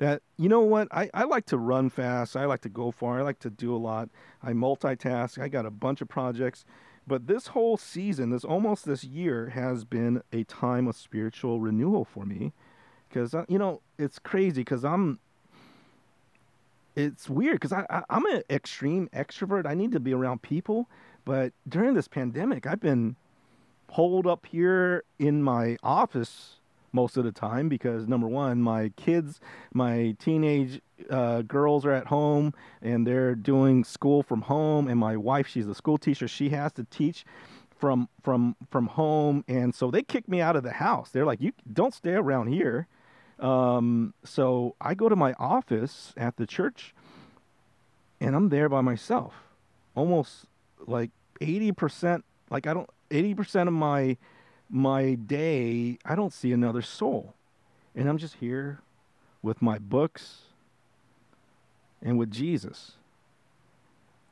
That, 0.00 0.20
you 0.36 0.50
know 0.50 0.60
what, 0.60 0.86
I, 0.92 1.08
I 1.14 1.24
like 1.24 1.46
to 1.46 1.56
run 1.56 1.88
fast. 1.88 2.36
I 2.36 2.44
like 2.44 2.60
to 2.60 2.68
go 2.68 2.90
far. 2.90 3.18
I 3.18 3.22
like 3.22 3.38
to 3.40 3.50
do 3.50 3.74
a 3.74 3.78
lot. 3.78 4.10
I 4.42 4.52
multitask. 4.52 5.40
I 5.40 5.48
got 5.48 5.64
a 5.64 5.70
bunch 5.70 6.02
of 6.02 6.08
projects. 6.08 6.66
But 7.06 7.26
this 7.26 7.48
whole 7.48 7.78
season, 7.78 8.28
this 8.28 8.44
almost 8.44 8.84
this 8.84 9.02
year, 9.02 9.48
has 9.48 9.86
been 9.86 10.22
a 10.30 10.44
time 10.44 10.86
of 10.86 10.94
spiritual 10.94 11.58
renewal 11.58 12.04
for 12.04 12.26
me. 12.26 12.52
Because, 13.08 13.34
uh, 13.34 13.46
you 13.48 13.58
know, 13.58 13.80
it's 13.98 14.18
crazy 14.18 14.60
because 14.60 14.84
I'm 14.84 15.20
it's 16.94 17.30
weird 17.30 17.54
because 17.54 17.72
I, 17.72 17.86
I 17.88 18.02
am 18.10 18.26
an 18.26 18.42
extreme 18.50 19.08
extrovert. 19.14 19.66
I 19.66 19.72
need 19.72 19.92
to 19.92 20.00
be 20.00 20.12
around 20.12 20.42
people, 20.42 20.86
but 21.24 21.52
during 21.66 21.94
this 21.94 22.08
pandemic, 22.08 22.66
I've 22.66 22.80
been 22.80 23.16
holed 23.90 24.26
up 24.26 24.46
here 24.46 25.04
in 25.18 25.42
my 25.42 25.76
office 25.82 26.56
most 26.92 27.16
of 27.16 27.24
the 27.24 27.32
time 27.32 27.68
because 27.68 28.08
number 28.08 28.26
one, 28.26 28.60
my 28.60 28.90
kids, 28.96 29.40
my 29.72 30.16
teenage 30.18 30.80
uh, 31.10 31.42
girls 31.42 31.84
are 31.84 31.92
at 31.92 32.06
home 32.06 32.54
and 32.82 33.06
they're 33.06 33.34
doing 33.34 33.84
school 33.84 34.22
from 34.22 34.42
home, 34.42 34.88
and 34.88 34.98
my 34.98 35.16
wife, 35.16 35.46
she's 35.46 35.68
a 35.68 35.74
school 35.74 35.98
teacher, 35.98 36.26
she 36.26 36.50
has 36.50 36.72
to 36.72 36.84
teach 36.84 37.24
from 37.78 38.08
from 38.22 38.56
from 38.70 38.88
home, 38.88 39.44
and 39.46 39.74
so 39.74 39.90
they 39.90 40.02
kick 40.02 40.28
me 40.28 40.40
out 40.40 40.56
of 40.56 40.62
the 40.62 40.72
house. 40.72 41.10
They're 41.10 41.24
like, 41.24 41.40
"You 41.40 41.52
don't 41.72 41.94
stay 41.94 42.14
around 42.14 42.48
here." 42.48 42.88
Um, 43.38 44.14
so 44.24 44.74
I 44.80 44.94
go 44.94 45.08
to 45.08 45.14
my 45.14 45.32
office 45.34 46.12
at 46.16 46.36
the 46.36 46.46
church, 46.46 46.94
and 48.20 48.34
I'm 48.34 48.48
there 48.48 48.68
by 48.68 48.80
myself, 48.80 49.34
almost 49.94 50.46
like 50.86 51.10
eighty 51.40 51.70
percent. 51.70 52.24
Like 52.50 52.66
I 52.66 52.74
don't 52.74 52.90
80% 53.10 53.68
of 53.68 53.74
my 53.74 54.16
my 54.70 55.14
day 55.14 55.98
I 56.04 56.14
don't 56.14 56.32
see 56.32 56.52
another 56.52 56.82
soul. 56.82 57.34
And 57.94 58.08
I'm 58.08 58.18
just 58.18 58.36
here 58.36 58.80
with 59.42 59.62
my 59.62 59.78
books 59.78 60.42
and 62.02 62.18
with 62.18 62.30
Jesus. 62.30 62.92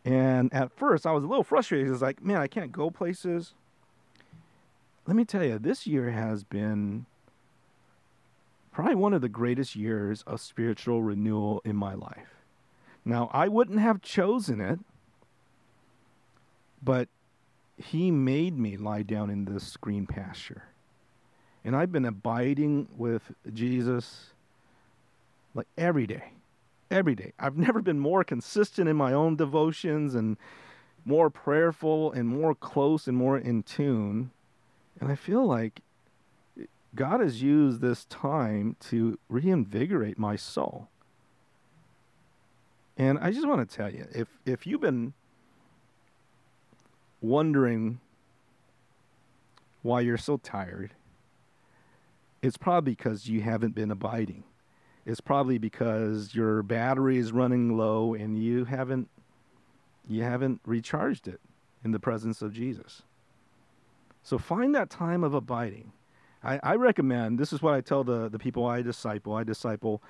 And 0.05 0.53
at 0.53 0.71
first 0.71 1.07
I 1.07 1.13
was 1.13 1.25
a 1.25 1.27
little 1.27 1.45
frustrated. 1.45 1.91
It's 1.91 2.03
like, 2.03 2.23
man, 2.23 2.37
I 2.37 2.47
can't 2.47 2.71
go 2.71 2.91
places. 2.91 3.55
Let 5.07 5.17
me 5.17 5.25
tell 5.25 5.45
you, 5.45 5.59
this 5.59 5.87
year 5.87 6.11
has 6.11 6.45
been 6.45 7.07
probably 8.73 8.95
one 8.95 9.15
of 9.15 9.23
the 9.23 9.29
greatest 9.29 9.75
years 9.75 10.23
of 10.27 10.41
spiritual 10.41 11.03
renewal 11.03 11.63
in 11.65 11.77
my 11.77 11.95
life. 11.95 12.43
Now, 13.05 13.31
I 13.33 13.49
wouldn't 13.49 13.79
have 13.79 14.03
chosen 14.03 14.61
it, 14.61 14.81
but 16.83 17.09
he 17.77 18.11
made 18.11 18.59
me 18.59 18.77
lie 18.77 19.03
down 19.03 19.31
in 19.31 19.45
this 19.45 19.77
green 19.77 20.07
pasture. 20.07 20.65
And 21.65 21.77
I've 21.77 21.93
been 21.93 22.05
abiding 22.05 22.89
with 22.97 23.33
Jesus 23.53 24.31
like 25.55 25.67
every 25.77 26.07
day. 26.07 26.33
Every 26.91 27.15
day. 27.15 27.33
I've 27.39 27.59
never 27.59 27.83
been 27.83 27.99
more 27.99 28.23
consistent 28.23 28.89
in 28.89 28.97
my 28.97 29.13
own 29.13 29.37
devotions 29.37 30.15
and 30.15 30.37
more 31.05 31.31
prayerful 31.31 32.13
and 32.13 32.29
more 32.29 32.55
close 32.55 33.09
and 33.09 33.17
more 33.17 33.37
in 33.39 33.63
tune. 33.63 34.31
And 35.01 35.11
I 35.11 35.17
feel 35.17 35.45
like 35.45 35.81
God 36.95 37.21
has 37.21 37.43
used 37.43 37.81
this 37.81 38.05
time 38.07 38.77
to 38.89 39.19
reinvigorate 39.29 40.19
my 40.19 40.37
soul. 40.37 40.89
And 42.97 43.19
I 43.19 43.31
just 43.31 43.47
want 43.47 43.69
to 43.69 43.77
tell 43.77 43.93
you 43.93 44.07
if, 44.15 44.29
if 44.47 44.67
you've 44.67 44.81
been 44.81 45.13
wondering 47.21 48.01
why 49.83 50.01
you're 50.01 50.17
so 50.17 50.37
tired, 50.37 50.93
it's 52.43 52.57
probably 52.57 52.93
because 52.93 53.29
you 53.29 53.41
haven't 53.41 53.75
been 53.75 53.91
abiding. 53.91 54.45
It's 55.05 55.21
probably 55.21 55.59
because 55.59 56.35
your 56.35 56.63
battery 56.63 57.19
is 57.19 57.33
running 57.33 57.77
low 57.77 58.15
and 58.15 58.37
you 58.37 58.65
haven't 58.65 59.09
you 60.09 60.23
haven't 60.23 60.61
recharged 60.65 61.27
it 61.27 61.41
in 61.85 61.91
the 61.91 61.99
presence 61.99 62.41
of 62.41 62.53
Jesus. 62.53 63.03
So 64.23 64.39
find 64.39 64.75
that 64.75 64.91
time 64.91 65.25
of 65.25 65.35
abiding. 65.35 65.93
I, 66.43 66.61
I 66.63 66.75
recommend 66.77 67.39
this 67.39 67.53
is 67.53 67.61
what 67.61 67.75
I 67.75 67.81
tell 67.81 68.05
the, 68.05 68.29
the 68.29 68.39
people 68.39 68.67
I 68.67 68.83
disciple. 68.83 69.35
I 69.35 69.43
disciple 69.43 70.03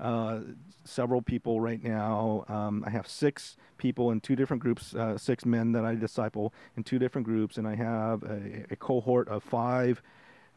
uh, 0.00 0.40
several 0.84 1.22
people 1.22 1.60
right 1.60 1.82
now. 1.82 2.44
Um, 2.48 2.84
I 2.86 2.90
have 2.90 3.08
six 3.08 3.56
people 3.78 4.10
in 4.10 4.20
two 4.20 4.36
different 4.36 4.62
groups, 4.62 4.94
uh, 4.94 5.18
six 5.18 5.44
men 5.44 5.72
that 5.72 5.84
I 5.84 5.94
disciple 5.94 6.52
in 6.76 6.82
two 6.84 6.98
different 6.98 7.26
groups, 7.26 7.58
and 7.58 7.66
I 7.66 7.74
have 7.74 8.22
a, 8.22 8.64
a 8.70 8.76
cohort 8.76 9.28
of 9.28 9.42
five 9.42 10.02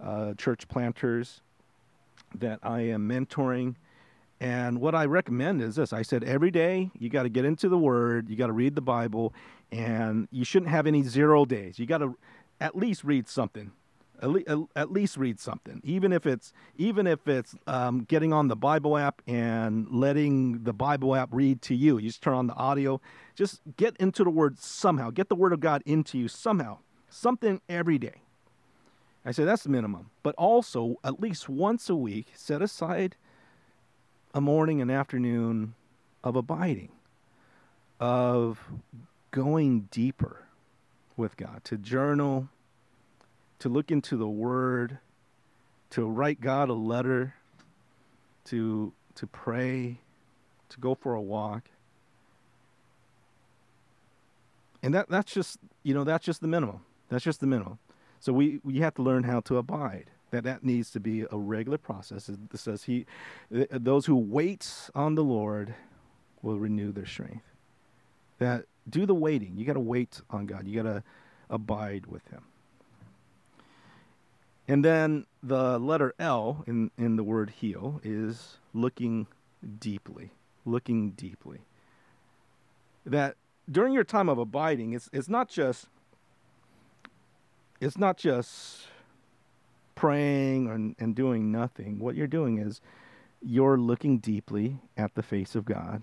uh, 0.04 0.34
church 0.36 0.68
planters 0.68 1.42
that 2.36 2.60
I 2.64 2.82
am 2.82 3.08
mentoring. 3.08 3.76
And 4.40 4.80
what 4.80 4.94
I 4.94 5.06
recommend 5.06 5.62
is 5.62 5.76
this 5.76 5.94
I 5.94 6.04
said, 6.04 6.24
every 6.24 6.52
day 6.52 6.92
you 6.98 7.10
got 7.10 7.24
to 7.24 7.30
get 7.30 7.46
into 7.46 7.70
the 7.70 7.78
Word, 7.78 8.30
you 8.30 8.36
got 8.36 8.48
to 8.48 8.54
read 8.54 8.76
the 8.76 8.82
Bible, 8.82 9.34
and 9.72 10.28
you 10.32 10.44
shouldn't 10.44 10.72
have 10.72 10.86
any 10.86 11.04
zero 11.04 11.46
days. 11.46 11.80
You 11.80 11.86
got 11.86 12.00
to 12.00 12.16
at 12.60 12.76
least 12.76 13.04
read 13.04 13.28
something 13.28 13.72
at, 14.22 14.30
le- 14.30 14.68
at 14.76 14.92
least 14.92 15.18
read 15.18 15.40
something, 15.40 15.82
even 15.84 16.12
if 16.12 16.26
it's 16.26 16.54
even 16.78 17.08
if 17.08 17.28
it's 17.28 17.56
um, 17.68 18.04
getting 18.04 18.34
on 18.34 18.48
the 18.48 18.56
Bible 18.56 18.98
app 18.98 19.22
and 19.28 19.88
letting 19.90 20.64
the 20.64 20.74
Bible 20.74 21.16
app 21.16 21.30
read 21.32 21.62
to 21.64 21.76
you. 21.76 21.98
You 21.98 22.10
just 22.10 22.22
turn 22.22 22.34
on 22.34 22.48
the 22.48 22.56
audio. 22.56 23.00
Just 23.36 23.62
get 23.78 23.96
into 23.98 24.24
the 24.24 24.30
Word 24.30 24.60
somehow. 24.60 25.12
Get 25.12 25.30
the 25.30 25.36
Word 25.36 25.54
of 25.54 25.60
God 25.60 25.84
into 25.86 26.18
you 26.18 26.28
somehow. 26.28 26.80
Something 27.10 27.62
every 27.70 27.98
day. 27.98 28.22
I 29.26 29.32
say 29.32 29.44
that's 29.44 29.64
the 29.64 29.70
minimum, 29.70 30.10
but 30.24 30.36
also 30.36 30.96
at 31.04 31.20
least 31.20 31.50
once 31.50 31.90
a 31.90 31.96
week, 31.96 32.28
set 32.34 32.62
aside 32.62 33.18
a 34.34 34.40
morning 34.40 34.82
and 34.82 34.90
afternoon 34.90 35.74
of 36.24 36.36
abiding, 36.36 36.92
of 38.00 38.70
going 39.32 39.90
deeper 39.92 40.46
with 41.18 41.36
God, 41.36 41.62
to 41.66 41.78
journal, 41.78 42.48
to 43.60 43.70
look 43.70 43.92
into 43.92 44.18
the 44.18 44.28
Word, 44.28 45.00
to 45.92 46.06
write 46.06 46.42
God 46.42 46.70
a 46.70 46.74
letter, 46.74 47.36
to 48.46 48.94
to 49.16 49.28
pray, 49.28 50.00
to 50.70 50.80
go 50.80 50.96
for 50.96 51.14
a 51.14 51.22
walk. 51.22 51.70
And 54.84 54.94
that 54.94 55.10
that's 55.10 55.34
just 55.34 55.60
you 55.84 55.94
know 55.94 56.04
that's 56.04 56.26
just 56.26 56.42
the 56.42 56.48
minimum. 56.48 56.82
That's 57.10 57.24
just 57.24 57.40
the 57.40 57.48
minimum. 57.48 57.80
So 58.20 58.34
we 58.34 58.60
we 58.64 58.80
have 58.80 58.96
to 58.96 59.02
learn 59.02 59.24
how 59.24 59.42
to 59.42 59.58
abide. 59.58 60.12
That 60.32 60.44
that 60.44 60.64
needs 60.64 60.92
to 60.92 61.00
be 61.00 61.26
a 61.32 61.38
regular 61.38 61.78
process. 61.78 62.28
It 62.28 62.38
says 62.56 62.84
he, 62.84 63.06
those 63.50 64.06
who 64.06 64.16
wait 64.18 64.90
on 64.94 65.16
the 65.16 65.24
Lord, 65.24 65.74
will 66.42 66.60
renew 66.60 66.92
their 66.92 67.06
strength. 67.06 67.46
That 68.40 68.66
do 68.90 69.06
the 69.06 69.16
waiting. 69.16 69.54
You 69.58 69.66
got 69.66 69.74
to 69.74 69.80
wait 69.80 70.22
on 70.30 70.46
God. 70.46 70.68
You 70.68 70.82
got 70.82 70.90
to 70.90 71.04
abide 71.50 72.06
with 72.08 72.28
Him. 72.28 72.44
And 74.68 74.84
then 74.84 75.26
the 75.42 75.80
letter 75.80 76.14
L 76.20 76.64
in, 76.68 76.92
in 76.98 77.16
the 77.16 77.24
word 77.24 77.52
heal 77.52 78.02
is 78.04 78.58
looking 78.74 79.28
deeply. 79.80 80.32
Looking 80.66 81.12
deeply. 81.12 81.60
That 83.06 83.36
during 83.70 83.94
your 83.94 84.04
time 84.04 84.28
of 84.28 84.38
abiding, 84.38 84.94
it's, 84.94 85.10
it's 85.14 85.30
not 85.30 85.50
just 85.50 85.88
it's 87.80 87.98
not 87.98 88.18
just 88.18 88.88
praying 89.96 90.68
and, 90.70 90.96
and 91.00 91.16
doing 91.16 91.52
nothing. 91.52 92.00
What 92.00 92.16
you're 92.16 92.28
doing 92.28 92.58
is 92.58 92.82
you're 93.42 93.78
looking 93.78 94.18
deeply 94.18 94.80
at 94.98 95.16
the 95.16 95.24
face 95.24 95.56
of 95.56 95.66
God 95.66 96.02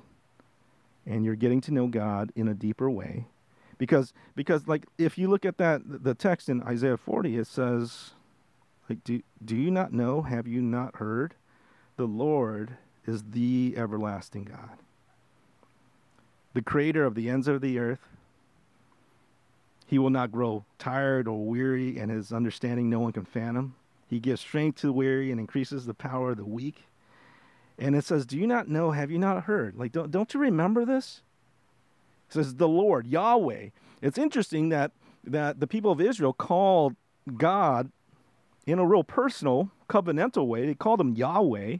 and 1.06 1.24
you're 1.24 1.34
getting 1.34 1.60
to 1.62 1.72
know 1.72 1.88
God 1.88 2.32
in 2.36 2.48
a 2.48 2.54
deeper 2.54 2.90
way. 2.90 3.26
Because 3.76 4.12
because 4.36 4.68
like 4.68 4.86
if 4.98 5.18
you 5.18 5.28
look 5.28 5.44
at 5.44 5.58
that 5.58 5.82
the 5.84 6.14
text 6.14 6.48
in 6.48 6.62
Isaiah 6.62 6.96
40 6.96 7.36
it 7.36 7.46
says 7.46 8.12
like 8.88 9.02
do 9.04 9.22
do 9.44 9.56
you 9.56 9.70
not 9.70 9.92
know 9.92 10.22
have 10.22 10.46
you 10.46 10.60
not 10.60 10.96
heard 10.96 11.34
the 11.96 12.06
Lord 12.06 12.76
is 13.06 13.22
the 13.30 13.74
everlasting 13.76 14.44
God 14.44 14.78
the 16.52 16.62
creator 16.62 17.04
of 17.04 17.14
the 17.14 17.28
ends 17.28 17.48
of 17.48 17.60
the 17.60 17.78
earth 17.78 18.00
he 19.86 19.98
will 19.98 20.10
not 20.10 20.32
grow 20.32 20.64
tired 20.78 21.28
or 21.28 21.44
weary 21.44 21.98
and 21.98 22.10
his 22.10 22.32
understanding 22.32 22.88
no 22.88 23.00
one 23.00 23.12
can 23.12 23.24
fathom 23.24 23.74
he 24.08 24.18
gives 24.18 24.40
strength 24.40 24.80
to 24.80 24.86
the 24.86 24.92
weary 24.92 25.30
and 25.30 25.40
increases 25.40 25.86
the 25.86 25.94
power 25.94 26.30
of 26.30 26.36
the 26.36 26.44
weak 26.44 26.84
and 27.78 27.96
it 27.96 28.04
says, 28.04 28.26
Do 28.26 28.38
you 28.38 28.46
not 28.46 28.68
know? 28.68 28.92
Have 28.92 29.10
you 29.10 29.18
not 29.18 29.44
heard? 29.44 29.76
Like, 29.76 29.92
don't, 29.92 30.10
don't 30.10 30.32
you 30.32 30.40
remember 30.40 30.84
this? 30.84 31.22
It 32.28 32.34
says, 32.34 32.54
The 32.54 32.68
Lord, 32.68 33.06
Yahweh. 33.06 33.70
It's 34.00 34.18
interesting 34.18 34.68
that, 34.68 34.92
that 35.24 35.60
the 35.60 35.66
people 35.66 35.90
of 35.90 36.00
Israel 36.00 36.32
called 36.32 36.94
God 37.36 37.90
in 38.66 38.78
a 38.78 38.86
real 38.86 39.04
personal, 39.04 39.70
covenantal 39.88 40.46
way. 40.46 40.66
They 40.66 40.74
called 40.74 41.00
him 41.00 41.14
Yahweh. 41.14 41.78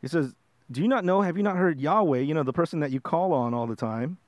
He 0.00 0.08
says, 0.08 0.34
Do 0.70 0.80
you 0.80 0.88
not 0.88 1.04
know? 1.04 1.22
Have 1.22 1.36
you 1.36 1.42
not 1.42 1.56
heard 1.56 1.80
Yahweh, 1.80 2.20
you 2.20 2.34
know, 2.34 2.42
the 2.42 2.52
person 2.52 2.80
that 2.80 2.90
you 2.90 3.00
call 3.00 3.32
on 3.32 3.54
all 3.54 3.66
the 3.66 3.76
time? 3.76 4.18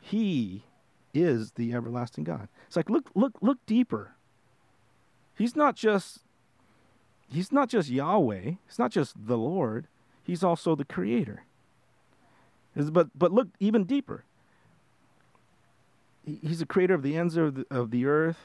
He 0.00 0.64
is 1.14 1.52
the 1.52 1.72
everlasting 1.72 2.24
God. 2.24 2.48
It's 2.66 2.76
like, 2.76 2.90
look, 2.90 3.10
look, 3.14 3.32
look 3.40 3.58
deeper. 3.66 4.16
He's 5.36 5.56
not 5.56 5.76
just 5.76 6.20
he's 7.28 7.50
not 7.50 7.68
just 7.68 7.88
Yahweh, 7.88 8.52
he's 8.66 8.78
not 8.78 8.90
just 8.90 9.14
the 9.26 9.38
Lord, 9.38 9.86
he's 10.22 10.44
also 10.44 10.74
the 10.74 10.84
creator. 10.84 11.44
But, 12.76 13.16
but 13.16 13.32
look 13.32 13.48
even 13.60 13.84
deeper. 13.84 14.24
He's 16.24 16.58
the 16.58 16.66
creator 16.66 16.94
of 16.94 17.02
the 17.02 17.16
ends 17.16 17.36
of 17.36 17.54
the, 17.54 17.66
of 17.70 17.90
the 17.90 18.06
earth. 18.06 18.38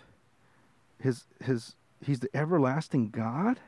His, 1.02 1.26
his, 1.44 1.76
he's 2.06 2.20
the 2.20 2.30
everlasting 2.36 3.10
God. 3.10 3.60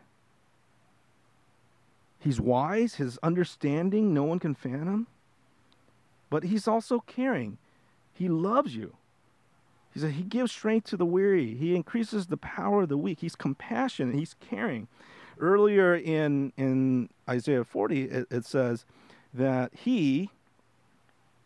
He's 2.20 2.39
wise, 2.39 2.96
his 2.96 3.17
understanding, 3.24 4.13
no 4.13 4.24
one 4.24 4.39
can 4.39 4.54
fathom. 4.54 5.08
But 6.30 6.44
he's 6.44 6.67
also 6.67 7.00
caring. 7.00 7.58
He 8.13 8.30
loves 8.30 8.76
you. 8.76 8.94
He 9.94 10.00
said 10.00 10.12
he 10.12 10.24
gives 10.24 10.52
strength 10.52 10.88
to 10.89 10.98
the 10.98 11.06
weary. 11.06 11.56
He 11.56 11.76
increases 11.76 12.28
the 12.28 12.38
power 12.38 12.84
of 12.84 12.89
the 12.89 12.98
weak. 12.98 13.20
He's 13.20 13.36
compassionate. 13.36 14.15
He's 14.15 14.36
caring. 14.39 14.88
Earlier 15.39 15.96
in 15.96 16.54
in 16.56 17.10
Isaiah 17.28 17.63
40, 17.63 18.04
it, 18.04 18.28
it 18.30 18.46
says 18.46 18.86
that 19.34 19.72
he 19.74 20.30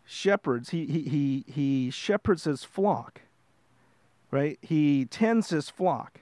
shepherds. 0.06 0.69
He 0.69 0.86
he 0.86 1.02
he 1.04 1.45
he 1.48 1.89
shepherds 1.89 2.43
his 2.43 2.63
flock. 2.63 3.21
Right. 4.36 4.60
He 4.62 5.06
tends 5.06 5.50
his 5.50 5.69
flock. 5.69 6.19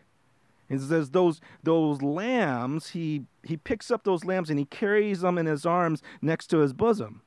It 0.69 0.81
says 0.81 1.09
those 1.09 1.41
those 1.63 2.03
lambs. 2.03 2.89
He 2.89 3.25
he 3.41 3.57
picks 3.57 3.89
up 3.89 4.03
those 4.03 4.23
lambs 4.23 4.51
and 4.51 4.59
he 4.59 4.65
carries 4.65 5.21
them 5.21 5.39
in 5.39 5.47
his 5.47 5.65
arms 5.65 6.03
next 6.21 6.45
to 6.51 6.59
his 6.59 6.73
bosom. 6.73 7.23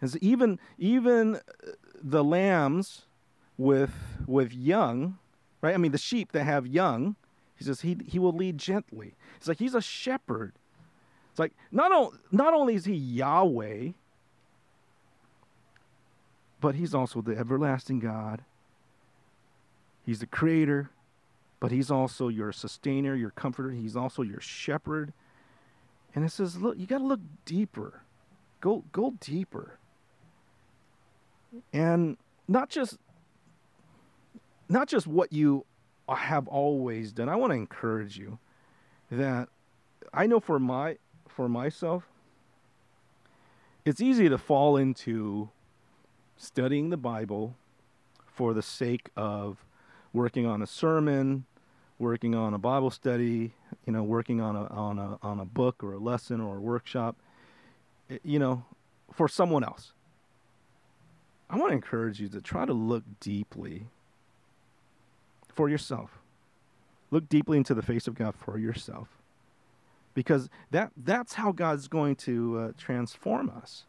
As 0.00 0.16
even 0.22 0.58
even 0.78 1.36
uh, 1.36 1.72
the 2.02 2.24
lambs 2.24 3.02
with 3.58 3.92
with 4.26 4.54
young, 4.54 5.18
right? 5.60 5.74
I 5.74 5.76
mean, 5.76 5.92
the 5.92 5.98
sheep 5.98 6.32
that 6.32 6.44
have 6.44 6.66
young, 6.66 7.16
he 7.54 7.62
says 7.62 7.82
he 7.82 7.98
he 8.06 8.18
will 8.18 8.32
lead 8.32 8.56
gently. 8.56 9.16
It's 9.36 9.48
like 9.48 9.58
he's 9.58 9.74
a 9.74 9.82
shepherd. 9.82 10.54
It's 11.30 11.38
like 11.38 11.52
not 11.70 11.92
o- 11.92 12.14
not 12.32 12.54
only 12.54 12.74
is 12.74 12.86
he 12.86 12.94
Yahweh, 12.94 13.90
but 16.58 16.74
he's 16.74 16.94
also 16.94 17.20
the 17.20 17.36
everlasting 17.36 17.98
God. 17.98 18.44
He's 20.08 20.20
the 20.20 20.26
creator, 20.26 20.88
but 21.60 21.70
he's 21.70 21.90
also 21.90 22.28
your 22.28 22.50
sustainer, 22.50 23.14
your 23.14 23.28
comforter. 23.28 23.72
He's 23.72 23.94
also 23.94 24.22
your 24.22 24.40
shepherd. 24.40 25.12
And 26.14 26.24
it 26.24 26.30
says, 26.30 26.56
look, 26.56 26.78
you 26.78 26.86
got 26.86 26.96
to 26.96 27.04
look 27.04 27.20
deeper. 27.44 28.00
Go 28.62 28.84
go 28.90 29.12
deeper. 29.20 29.78
And 31.74 32.16
not 32.48 32.70
just 32.70 32.96
not 34.70 34.88
just 34.88 35.06
what 35.06 35.30
you 35.30 35.66
have 36.08 36.48
always 36.48 37.12
done. 37.12 37.28
I 37.28 37.36
want 37.36 37.50
to 37.50 37.56
encourage 37.56 38.16
you 38.16 38.38
that 39.10 39.50
I 40.14 40.26
know 40.26 40.40
for 40.40 40.58
my 40.58 40.96
for 41.28 41.50
myself 41.50 42.08
it's 43.84 44.00
easy 44.00 44.30
to 44.30 44.38
fall 44.38 44.78
into 44.78 45.50
studying 46.38 46.88
the 46.88 46.96
Bible 46.96 47.56
for 48.24 48.54
the 48.54 48.62
sake 48.62 49.10
of 49.14 49.66
working 50.12 50.46
on 50.46 50.62
a 50.62 50.66
sermon, 50.66 51.44
working 51.98 52.34
on 52.34 52.54
a 52.54 52.58
Bible 52.58 52.90
study, 52.90 53.52
you 53.86 53.92
know, 53.92 54.02
working 54.02 54.40
on 54.40 54.56
a 54.56 54.64
on 54.66 54.98
a 54.98 55.18
on 55.22 55.40
a 55.40 55.44
book 55.44 55.82
or 55.82 55.92
a 55.92 55.98
lesson 55.98 56.40
or 56.40 56.56
a 56.56 56.60
workshop, 56.60 57.16
you 58.22 58.38
know, 58.38 58.64
for 59.12 59.28
someone 59.28 59.64
else. 59.64 59.92
I 61.50 61.56
want 61.56 61.70
to 61.70 61.74
encourage 61.74 62.20
you 62.20 62.28
to 62.28 62.40
try 62.40 62.66
to 62.66 62.72
look 62.72 63.04
deeply 63.20 63.86
for 65.48 65.68
yourself. 65.68 66.18
Look 67.10 67.28
deeply 67.28 67.56
into 67.56 67.74
the 67.74 67.82
face 67.82 68.06
of 68.06 68.14
God 68.14 68.34
for 68.34 68.58
yourself. 68.58 69.08
Because 70.14 70.50
that, 70.70 70.90
that's 70.96 71.34
how 71.34 71.52
God's 71.52 71.88
going 71.88 72.16
to 72.16 72.58
uh, 72.58 72.72
transform 72.76 73.50
us. 73.50 73.84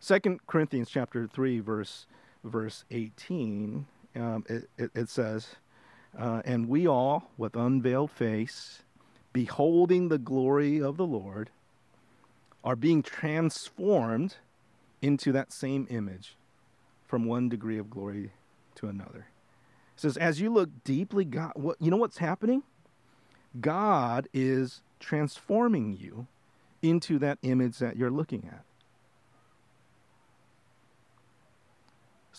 Second 0.00 0.40
Corinthians 0.46 0.90
chapter 0.90 1.26
3, 1.26 1.60
verse, 1.60 2.06
verse 2.44 2.84
18, 2.90 3.86
um, 4.16 4.44
it, 4.48 4.68
it, 4.76 4.90
it, 4.94 5.08
says, 5.08 5.56
uh, 6.18 6.42
And 6.44 6.68
we 6.68 6.86
all, 6.86 7.30
with 7.36 7.56
unveiled 7.56 8.10
face, 8.10 8.82
beholding 9.32 10.08
the 10.08 10.18
glory 10.18 10.80
of 10.80 10.96
the 10.96 11.06
Lord, 11.06 11.50
are 12.64 12.76
being 12.76 13.02
transformed 13.02 14.36
into 15.00 15.32
that 15.32 15.52
same 15.52 15.86
image 15.90 16.36
from 17.06 17.24
one 17.24 17.48
degree 17.48 17.78
of 17.78 17.90
glory 17.90 18.32
to 18.76 18.88
another. 18.88 19.26
It 19.94 20.00
says, 20.00 20.16
as 20.16 20.40
you 20.40 20.52
look 20.52 20.70
deeply, 20.84 21.24
God, 21.24 21.52
what, 21.54 21.76
you 21.80 21.90
know 21.90 21.96
what's 21.96 22.18
happening? 22.18 22.62
God 23.60 24.28
is 24.32 24.80
transforming 25.00 25.96
you 25.98 26.26
into 26.80 27.18
that 27.18 27.38
image 27.42 27.78
that 27.78 27.96
you're 27.96 28.10
looking 28.10 28.48
at. 28.50 28.64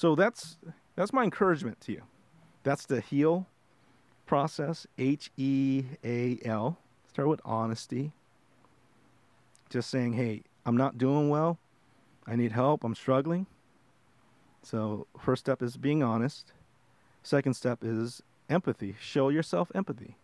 So 0.03 0.15
that's 0.15 0.57
that's 0.97 1.13
my 1.13 1.23
encouragement 1.23 1.79
to 1.79 1.93
you. 1.93 2.01
That's 2.63 2.85
the 2.85 2.99
heal 2.99 3.47
process, 4.25 4.85
H 4.97 5.31
E 5.37 5.85
A 6.03 6.39
L. 6.43 6.77
Start 7.07 7.29
with 7.29 7.39
honesty. 7.45 8.11
Just 9.69 9.89
saying, 9.89 10.11
"Hey, 10.11 10.43
I'm 10.65 10.75
not 10.75 10.97
doing 10.97 11.29
well. 11.29 11.57
I 12.27 12.35
need 12.35 12.51
help. 12.51 12.83
I'm 12.83 12.95
struggling." 12.95 13.45
So, 14.61 15.07
first 15.17 15.39
step 15.39 15.61
is 15.61 15.77
being 15.77 16.03
honest. 16.03 16.51
Second 17.21 17.53
step 17.53 17.79
is 17.81 18.21
empathy. 18.49 18.97
Show 18.99 19.29
yourself 19.29 19.71
empathy. 19.73 20.17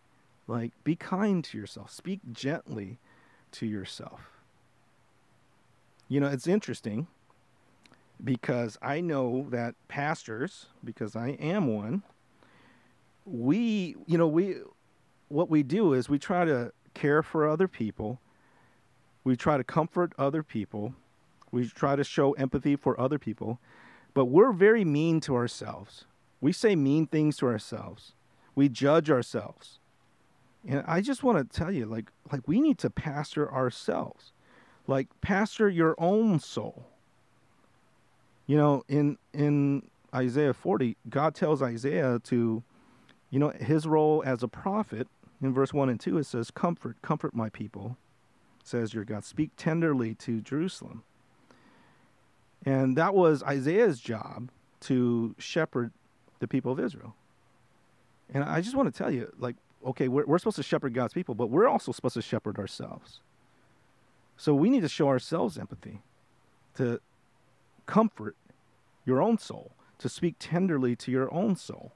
Like, 0.46 0.72
be 0.84 0.94
kind 0.94 1.42
to 1.44 1.56
yourself, 1.56 1.90
speak 1.90 2.20
gently 2.30 2.98
to 3.52 3.64
yourself. 3.64 4.42
You 6.06 6.20
know, 6.20 6.28
it's 6.28 6.46
interesting 6.46 7.06
because 8.24 8.78
I 8.82 9.00
know 9.00 9.46
that 9.50 9.74
pastors, 9.88 10.66
because 10.84 11.16
I 11.16 11.30
am 11.30 11.66
one, 11.66 12.02
we, 13.24 13.96
you 14.06 14.18
know, 14.18 14.26
we, 14.26 14.56
what 15.28 15.48
we 15.48 15.62
do 15.62 15.92
is 15.92 16.08
we 16.08 16.18
try 16.18 16.44
to 16.44 16.72
care 16.94 17.22
for 17.22 17.48
other 17.48 17.68
people, 17.68 18.20
we 19.24 19.36
try 19.36 19.56
to 19.56 19.64
comfort 19.64 20.12
other 20.18 20.42
people, 20.42 20.94
we 21.50 21.66
try 21.66 21.96
to 21.96 22.04
show 22.04 22.32
empathy 22.32 22.76
for 22.76 22.98
other 23.00 23.18
people, 23.18 23.58
but 24.14 24.26
we're 24.26 24.52
very 24.52 24.84
mean 24.84 25.20
to 25.20 25.34
ourselves. 25.34 26.04
We 26.40 26.52
say 26.52 26.74
mean 26.74 27.06
things 27.06 27.36
to 27.38 27.46
ourselves. 27.46 28.14
We 28.54 28.68
judge 28.68 29.10
ourselves. 29.10 29.78
And 30.66 30.84
I 30.86 31.00
just 31.00 31.22
want 31.22 31.38
to 31.38 31.58
tell 31.58 31.70
you 31.70 31.86
like 31.86 32.10
like 32.30 32.46
we 32.46 32.60
need 32.60 32.78
to 32.78 32.90
pastor 32.90 33.52
ourselves. 33.52 34.32
Like 34.86 35.08
pastor 35.20 35.68
your 35.68 35.94
own 35.98 36.40
soul. 36.40 36.89
You 38.50 38.56
know, 38.56 38.82
in 38.88 39.16
in 39.32 39.88
Isaiah 40.12 40.52
40, 40.52 40.96
God 41.08 41.36
tells 41.36 41.62
Isaiah 41.62 42.18
to 42.24 42.64
you 43.30 43.38
know, 43.38 43.50
his 43.50 43.86
role 43.86 44.24
as 44.26 44.42
a 44.42 44.48
prophet 44.48 45.06
in 45.40 45.54
verse 45.54 45.72
1 45.72 45.88
and 45.88 46.00
2 46.00 46.18
it 46.18 46.24
says 46.24 46.50
comfort 46.50 46.96
comfort 47.00 47.32
my 47.32 47.48
people 47.48 47.96
says 48.64 48.92
your 48.92 49.04
God 49.04 49.24
speak 49.24 49.50
tenderly 49.56 50.16
to 50.16 50.40
Jerusalem. 50.40 51.04
And 52.66 52.96
that 52.96 53.14
was 53.14 53.44
Isaiah's 53.44 54.00
job 54.00 54.50
to 54.80 55.36
shepherd 55.38 55.92
the 56.40 56.48
people 56.48 56.72
of 56.72 56.80
Israel. 56.80 57.14
And 58.34 58.42
I 58.42 58.60
just 58.62 58.74
want 58.74 58.92
to 58.92 58.98
tell 58.98 59.12
you, 59.12 59.32
like, 59.38 59.54
okay, 59.86 60.08
we're, 60.08 60.26
we're 60.26 60.40
supposed 60.40 60.56
to 60.56 60.64
shepherd 60.64 60.92
God's 60.92 61.14
people, 61.14 61.36
but 61.36 61.50
we're 61.50 61.68
also 61.68 61.92
supposed 61.92 62.14
to 62.14 62.22
shepherd 62.22 62.58
ourselves. 62.58 63.20
So 64.36 64.54
we 64.54 64.70
need 64.70 64.80
to 64.80 64.88
show 64.88 65.06
ourselves 65.06 65.56
empathy, 65.56 66.00
to 66.74 67.00
comfort 67.90 68.36
your 69.04 69.20
own 69.20 69.36
soul, 69.36 69.72
to 69.98 70.08
speak 70.08 70.36
tenderly 70.38 70.94
to 70.94 71.10
your 71.10 71.32
own 71.34 71.56
soul. 71.56 71.92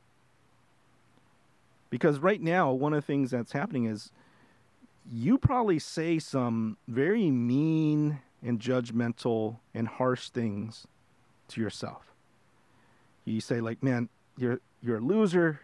Because 1.88 2.18
right 2.18 2.40
now, 2.40 2.72
one 2.72 2.92
of 2.92 3.00
the 3.02 3.06
things 3.06 3.30
that's 3.30 3.52
happening 3.52 3.84
is 3.84 4.10
you 5.10 5.38
probably 5.38 5.78
say 5.78 6.18
some 6.18 6.76
very 6.88 7.30
mean 7.30 8.18
and 8.42 8.58
judgmental 8.58 9.58
and 9.72 9.86
harsh 9.86 10.30
things 10.30 10.86
to 11.48 11.60
yourself. 11.60 12.12
You 13.24 13.40
say 13.40 13.60
like, 13.60 13.82
"Man, 13.82 14.08
you're 14.36 14.60
you're 14.82 14.98
a 14.98 15.00
loser. 15.00 15.60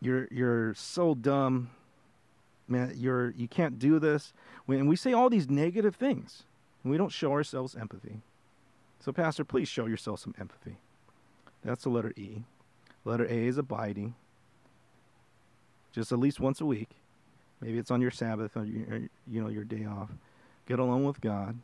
You're 0.00 0.26
you're 0.30 0.74
so 0.74 1.14
dumb. 1.14 1.70
Man, 2.66 2.94
you're 2.96 3.30
you 3.30 3.48
can't 3.48 3.78
do 3.78 3.98
this." 3.98 4.32
And 4.66 4.88
we 4.88 4.96
say 4.96 5.12
all 5.12 5.28
these 5.28 5.50
negative 5.50 5.96
things, 5.96 6.44
and 6.82 6.90
we 6.90 6.96
don't 6.96 7.12
show 7.12 7.32
ourselves 7.32 7.76
empathy. 7.76 8.22
So, 9.00 9.12
pastor, 9.12 9.44
please 9.44 9.68
show 9.68 9.86
yourself 9.86 10.20
some 10.20 10.34
empathy. 10.38 10.76
That's 11.64 11.84
the 11.84 11.90
letter 11.90 12.12
E. 12.16 12.44
Letter 13.04 13.24
A 13.26 13.46
is 13.46 13.58
abiding. 13.58 14.14
Just 15.92 16.12
at 16.12 16.18
least 16.18 16.40
once 16.40 16.60
a 16.60 16.66
week. 16.66 16.90
Maybe 17.60 17.78
it's 17.78 17.90
on 17.90 18.00
your 18.00 18.10
Sabbath 18.10 18.56
or 18.56 18.64
your, 18.64 19.08
you 19.26 19.40
know 19.40 19.48
your 19.48 19.64
day 19.64 19.86
off 19.86 20.10
get 20.66 20.78
alone 20.78 21.04
with 21.04 21.20
God, 21.20 21.58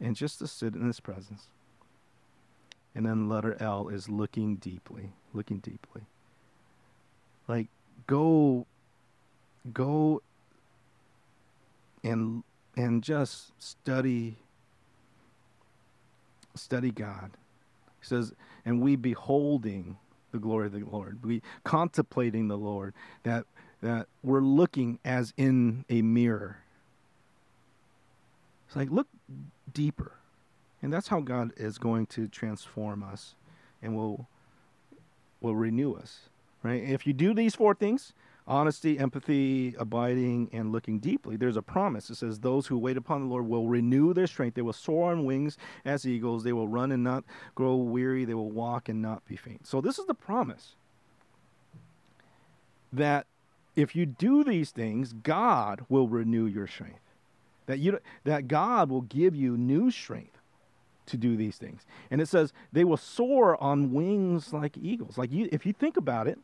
and 0.00 0.14
just 0.14 0.38
to 0.40 0.46
sit 0.46 0.74
in 0.74 0.86
His 0.86 1.00
presence. 1.00 1.46
And 2.94 3.06
then 3.06 3.28
letter 3.28 3.56
L 3.60 3.88
is 3.88 4.08
looking 4.08 4.56
deeply, 4.56 5.12
looking 5.32 5.58
deeply. 5.58 6.02
Like 7.46 7.68
go, 8.06 8.66
go, 9.72 10.22
and 12.02 12.42
and 12.76 13.02
just 13.02 13.52
study, 13.62 14.36
study 16.58 16.90
God. 16.90 17.32
He 18.00 18.06
says, 18.06 18.32
and 18.64 18.80
we 18.80 18.96
beholding 18.96 19.96
the 20.32 20.38
glory 20.38 20.66
of 20.66 20.72
the 20.72 20.84
Lord, 20.84 21.24
we 21.24 21.42
contemplating 21.64 22.48
the 22.48 22.58
Lord, 22.58 22.94
that 23.22 23.44
that 23.82 24.06
we're 24.22 24.40
looking 24.40 24.98
as 25.04 25.34
in 25.36 25.84
a 25.90 26.00
mirror 26.02 26.58
it's 28.66 28.76
like, 28.76 28.90
look 28.90 29.08
deeper. 29.72 30.12
And 30.82 30.92
that's 30.92 31.08
how 31.08 31.20
God 31.20 31.52
is 31.56 31.78
going 31.78 32.06
to 32.06 32.28
transform 32.28 33.02
us 33.02 33.34
and 33.82 33.96
will 33.96 34.28
will 35.40 35.56
renew 35.56 35.94
us. 35.94 36.28
Right? 36.62 36.82
If 36.82 37.06
you 37.06 37.12
do 37.12 37.34
these 37.34 37.54
four 37.54 37.74
things, 37.74 38.12
honesty, 38.46 38.98
empathy, 38.98 39.74
abiding, 39.78 40.50
and 40.52 40.72
looking 40.72 40.98
deeply, 40.98 41.36
there's 41.36 41.56
a 41.56 41.62
promise. 41.62 42.10
It 42.10 42.16
says, 42.16 42.40
Those 42.40 42.66
who 42.66 42.78
wait 42.78 42.96
upon 42.96 43.22
the 43.22 43.26
Lord 43.26 43.46
will 43.48 43.66
renew 43.66 44.12
their 44.14 44.26
strength. 44.26 44.54
They 44.54 44.62
will 44.62 44.72
soar 44.72 45.12
on 45.12 45.24
wings 45.24 45.58
as 45.84 46.06
eagles. 46.06 46.44
They 46.44 46.52
will 46.52 46.68
run 46.68 46.92
and 46.92 47.04
not 47.04 47.24
grow 47.54 47.76
weary. 47.76 48.24
They 48.24 48.34
will 48.34 48.50
walk 48.50 48.88
and 48.88 49.02
not 49.02 49.24
be 49.26 49.36
faint. 49.36 49.66
So, 49.66 49.80
this 49.80 49.98
is 49.98 50.06
the 50.06 50.14
promise 50.14 50.76
that 52.92 53.26
if 53.74 53.94
you 53.94 54.06
do 54.06 54.42
these 54.42 54.70
things, 54.70 55.12
God 55.12 55.84
will 55.88 56.08
renew 56.08 56.46
your 56.46 56.66
strength 56.66 57.00
that 57.66 57.78
you 57.78 57.98
that 58.24 58.48
God 58.48 58.88
will 58.88 59.02
give 59.02 59.36
you 59.36 59.56
new 59.56 59.90
strength 59.90 60.38
to 61.06 61.16
do 61.16 61.36
these 61.36 61.56
things. 61.56 61.82
And 62.10 62.20
it 62.20 62.26
says 62.26 62.52
they 62.72 62.84
will 62.84 62.96
soar 62.96 63.60
on 63.62 63.92
wings 63.92 64.52
like 64.52 64.76
eagles. 64.76 65.18
Like 65.18 65.30
you, 65.30 65.48
if 65.52 65.66
you 65.66 65.72
think 65.72 65.96
about 65.96 66.26
it, 66.26 66.38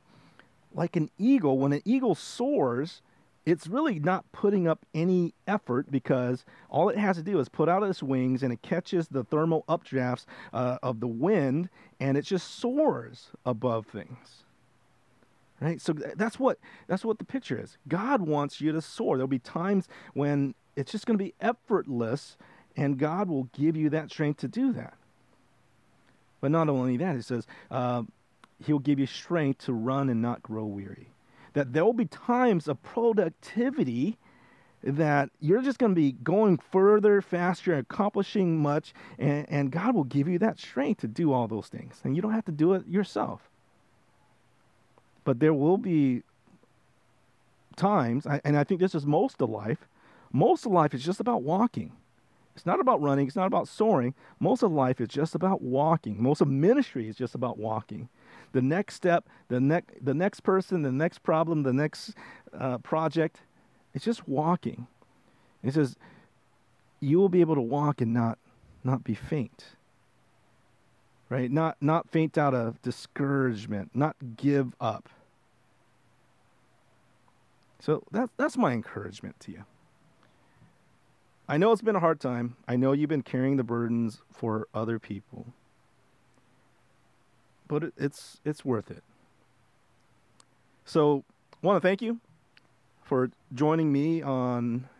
like 0.74 0.96
an 0.96 1.10
eagle, 1.18 1.58
when 1.58 1.72
an 1.72 1.82
eagle 1.84 2.14
soars, 2.14 3.02
it's 3.44 3.66
really 3.66 3.98
not 3.98 4.30
putting 4.32 4.68
up 4.68 4.86
any 4.94 5.34
effort 5.46 5.90
because 5.90 6.44
all 6.70 6.88
it 6.88 6.98
has 6.98 7.16
to 7.16 7.22
do 7.22 7.38
is 7.40 7.48
put 7.48 7.68
out 7.68 7.82
its 7.82 8.02
wings 8.02 8.42
and 8.42 8.52
it 8.52 8.62
catches 8.62 9.08
the 9.08 9.24
thermal 9.24 9.64
updrafts 9.68 10.24
uh, 10.52 10.78
of 10.82 11.00
the 11.00 11.08
wind 11.08 11.68
and 11.98 12.16
it 12.16 12.22
just 12.22 12.58
soars 12.58 13.30
above 13.44 13.86
things. 13.86 14.44
Right? 15.60 15.80
So 15.80 15.92
that's 15.92 16.40
what 16.40 16.58
that's 16.88 17.04
what 17.04 17.18
the 17.18 17.24
picture 17.24 17.60
is. 17.60 17.78
God 17.86 18.22
wants 18.22 18.60
you 18.60 18.72
to 18.72 18.80
soar. 18.80 19.16
There'll 19.16 19.28
be 19.28 19.38
times 19.38 19.88
when 20.12 20.54
it's 20.74 20.90
just 20.90 21.06
going 21.06 21.16
to 21.16 21.22
be 21.22 21.34
effortless, 21.40 22.36
and 22.76 22.98
God 22.98 23.28
will 23.28 23.44
give 23.52 23.76
you 23.76 23.88
that 23.90 24.10
strength 24.10 24.40
to 24.40 24.48
do 24.48 24.72
that. 24.72 24.94
But 26.40 26.50
not 26.50 26.68
only 26.68 26.96
that, 26.96 27.14
it 27.14 27.24
says 27.24 27.46
uh, 27.70 28.02
He'll 28.64 28.78
give 28.78 28.98
you 28.98 29.06
strength 29.06 29.64
to 29.66 29.72
run 29.72 30.08
and 30.08 30.22
not 30.22 30.42
grow 30.42 30.64
weary. 30.64 31.08
That 31.54 31.72
there 31.72 31.84
will 31.84 31.92
be 31.92 32.06
times 32.06 32.68
of 32.68 32.82
productivity 32.82 34.18
that 34.82 35.30
you're 35.40 35.62
just 35.62 35.78
going 35.78 35.92
to 35.92 36.00
be 36.00 36.12
going 36.12 36.58
further, 36.58 37.20
faster, 37.22 37.76
accomplishing 37.76 38.58
much, 38.58 38.92
and, 39.18 39.46
and 39.48 39.70
God 39.70 39.94
will 39.94 40.04
give 40.04 40.26
you 40.28 40.38
that 40.40 40.58
strength 40.58 41.00
to 41.02 41.06
do 41.06 41.32
all 41.32 41.46
those 41.46 41.68
things. 41.68 42.00
And 42.02 42.16
you 42.16 42.22
don't 42.22 42.32
have 42.32 42.44
to 42.46 42.52
do 42.52 42.72
it 42.74 42.86
yourself. 42.88 43.48
But 45.24 45.38
there 45.38 45.54
will 45.54 45.78
be 45.78 46.22
times, 47.76 48.26
and 48.26 48.56
I 48.56 48.64
think 48.64 48.80
this 48.80 48.94
is 48.94 49.06
most 49.06 49.40
of 49.40 49.50
life, 49.50 49.86
most 50.32 50.66
of 50.66 50.72
life 50.72 50.94
is 50.94 51.04
just 51.04 51.20
about 51.20 51.42
walking. 51.42 51.92
It's 52.56 52.66
not 52.66 52.80
about 52.80 53.00
running, 53.00 53.26
it's 53.26 53.36
not 53.36 53.46
about 53.46 53.68
soaring. 53.68 54.14
Most 54.40 54.62
of 54.62 54.72
life 54.72 55.00
is 55.00 55.08
just 55.08 55.34
about 55.34 55.62
walking. 55.62 56.22
Most 56.22 56.40
of 56.40 56.48
ministry 56.48 57.08
is 57.08 57.16
just 57.16 57.34
about 57.34 57.56
walking. 57.56 58.08
The 58.52 58.62
next 58.62 58.94
step, 58.94 59.28
the, 59.48 59.60
next, 59.60 60.04
the 60.04 60.14
next 60.14 60.40
person, 60.40 60.82
the 60.82 60.92
next 60.92 61.22
problem, 61.22 61.62
the 61.62 61.72
next 61.72 62.14
uh, 62.58 62.78
project, 62.78 63.40
it's 63.94 64.04
just 64.04 64.28
walking. 64.28 64.86
It 65.62 65.74
says, 65.74 65.96
you 67.00 67.18
will 67.18 67.28
be 67.28 67.40
able 67.40 67.54
to 67.54 67.60
walk 67.62 68.00
and 68.00 68.12
not, 68.12 68.38
not 68.84 69.04
be 69.04 69.14
faint. 69.14 69.64
Right? 71.28 71.50
Not, 71.50 71.76
not 71.80 72.10
faint 72.10 72.36
out 72.36 72.54
of 72.54 72.80
discouragement, 72.82 73.90
not 73.94 74.16
give 74.36 74.74
up. 74.80 75.08
So 77.80 78.04
that, 78.12 78.30
that's 78.36 78.56
my 78.56 78.72
encouragement 78.72 79.40
to 79.40 79.52
you. 79.52 79.64
I 81.48 81.56
know 81.56 81.72
it's 81.72 81.82
been 81.82 81.96
a 81.96 82.00
hard 82.00 82.20
time. 82.20 82.56
I 82.68 82.76
know 82.76 82.92
you've 82.92 83.08
been 83.08 83.22
carrying 83.22 83.56
the 83.56 83.64
burdens 83.64 84.20
for 84.32 84.68
other 84.72 84.98
people. 84.98 85.52
But 87.72 87.84
it, 87.84 87.94
it's 87.96 88.38
it's 88.44 88.66
worth 88.66 88.90
it. 88.90 89.02
So, 90.84 91.24
want 91.62 91.80
to 91.82 91.88
thank 91.88 92.02
you 92.02 92.20
for 93.02 93.30
joining 93.54 93.90
me 93.90 94.20
on 94.20 94.90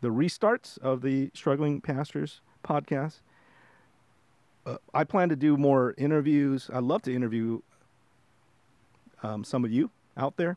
the 0.00 0.08
restarts 0.08 0.76
of 0.78 1.02
the 1.02 1.30
Struggling 1.34 1.80
Pastors 1.80 2.40
podcast. 2.64 3.20
Uh, 4.66 4.78
I 4.92 5.04
plan 5.04 5.28
to 5.28 5.36
do 5.36 5.56
more 5.56 5.94
interviews. 5.96 6.68
I'd 6.74 6.82
love 6.82 7.02
to 7.02 7.14
interview 7.14 7.60
um, 9.22 9.44
some 9.44 9.64
of 9.64 9.70
you 9.70 9.92
out 10.16 10.36
there. 10.36 10.56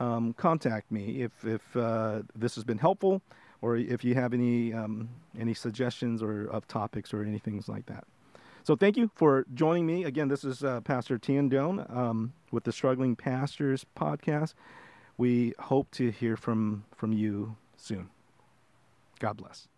Um, 0.00 0.32
contact 0.32 0.90
me 0.90 1.20
if 1.20 1.44
if 1.44 1.76
uh, 1.76 2.22
this 2.34 2.54
has 2.54 2.64
been 2.64 2.78
helpful 2.78 3.20
or 3.60 3.76
if 3.76 4.02
you 4.02 4.14
have 4.14 4.32
any 4.32 4.72
um, 4.72 5.10
any 5.38 5.52
suggestions 5.52 6.22
or 6.22 6.46
of 6.46 6.66
topics 6.66 7.12
or 7.12 7.22
anything 7.22 7.62
like 7.68 7.84
that. 7.84 8.04
So 8.66 8.74
thank 8.74 8.96
you 8.96 9.12
for 9.14 9.46
joining 9.54 9.86
me 9.86 10.02
again. 10.02 10.26
This 10.26 10.42
is 10.42 10.64
uh, 10.64 10.80
Pastor 10.80 11.20
Thien 11.20 11.48
Doan 11.48 11.86
um, 11.88 12.32
with 12.50 12.64
the 12.64 12.72
Struggling 12.72 13.14
Pastors 13.14 13.86
podcast. 13.96 14.54
We 15.16 15.54
hope 15.56 15.88
to 15.92 16.10
hear 16.10 16.36
from 16.36 16.84
from 16.92 17.12
you 17.12 17.54
soon. 17.76 18.10
God 19.20 19.36
bless. 19.36 19.68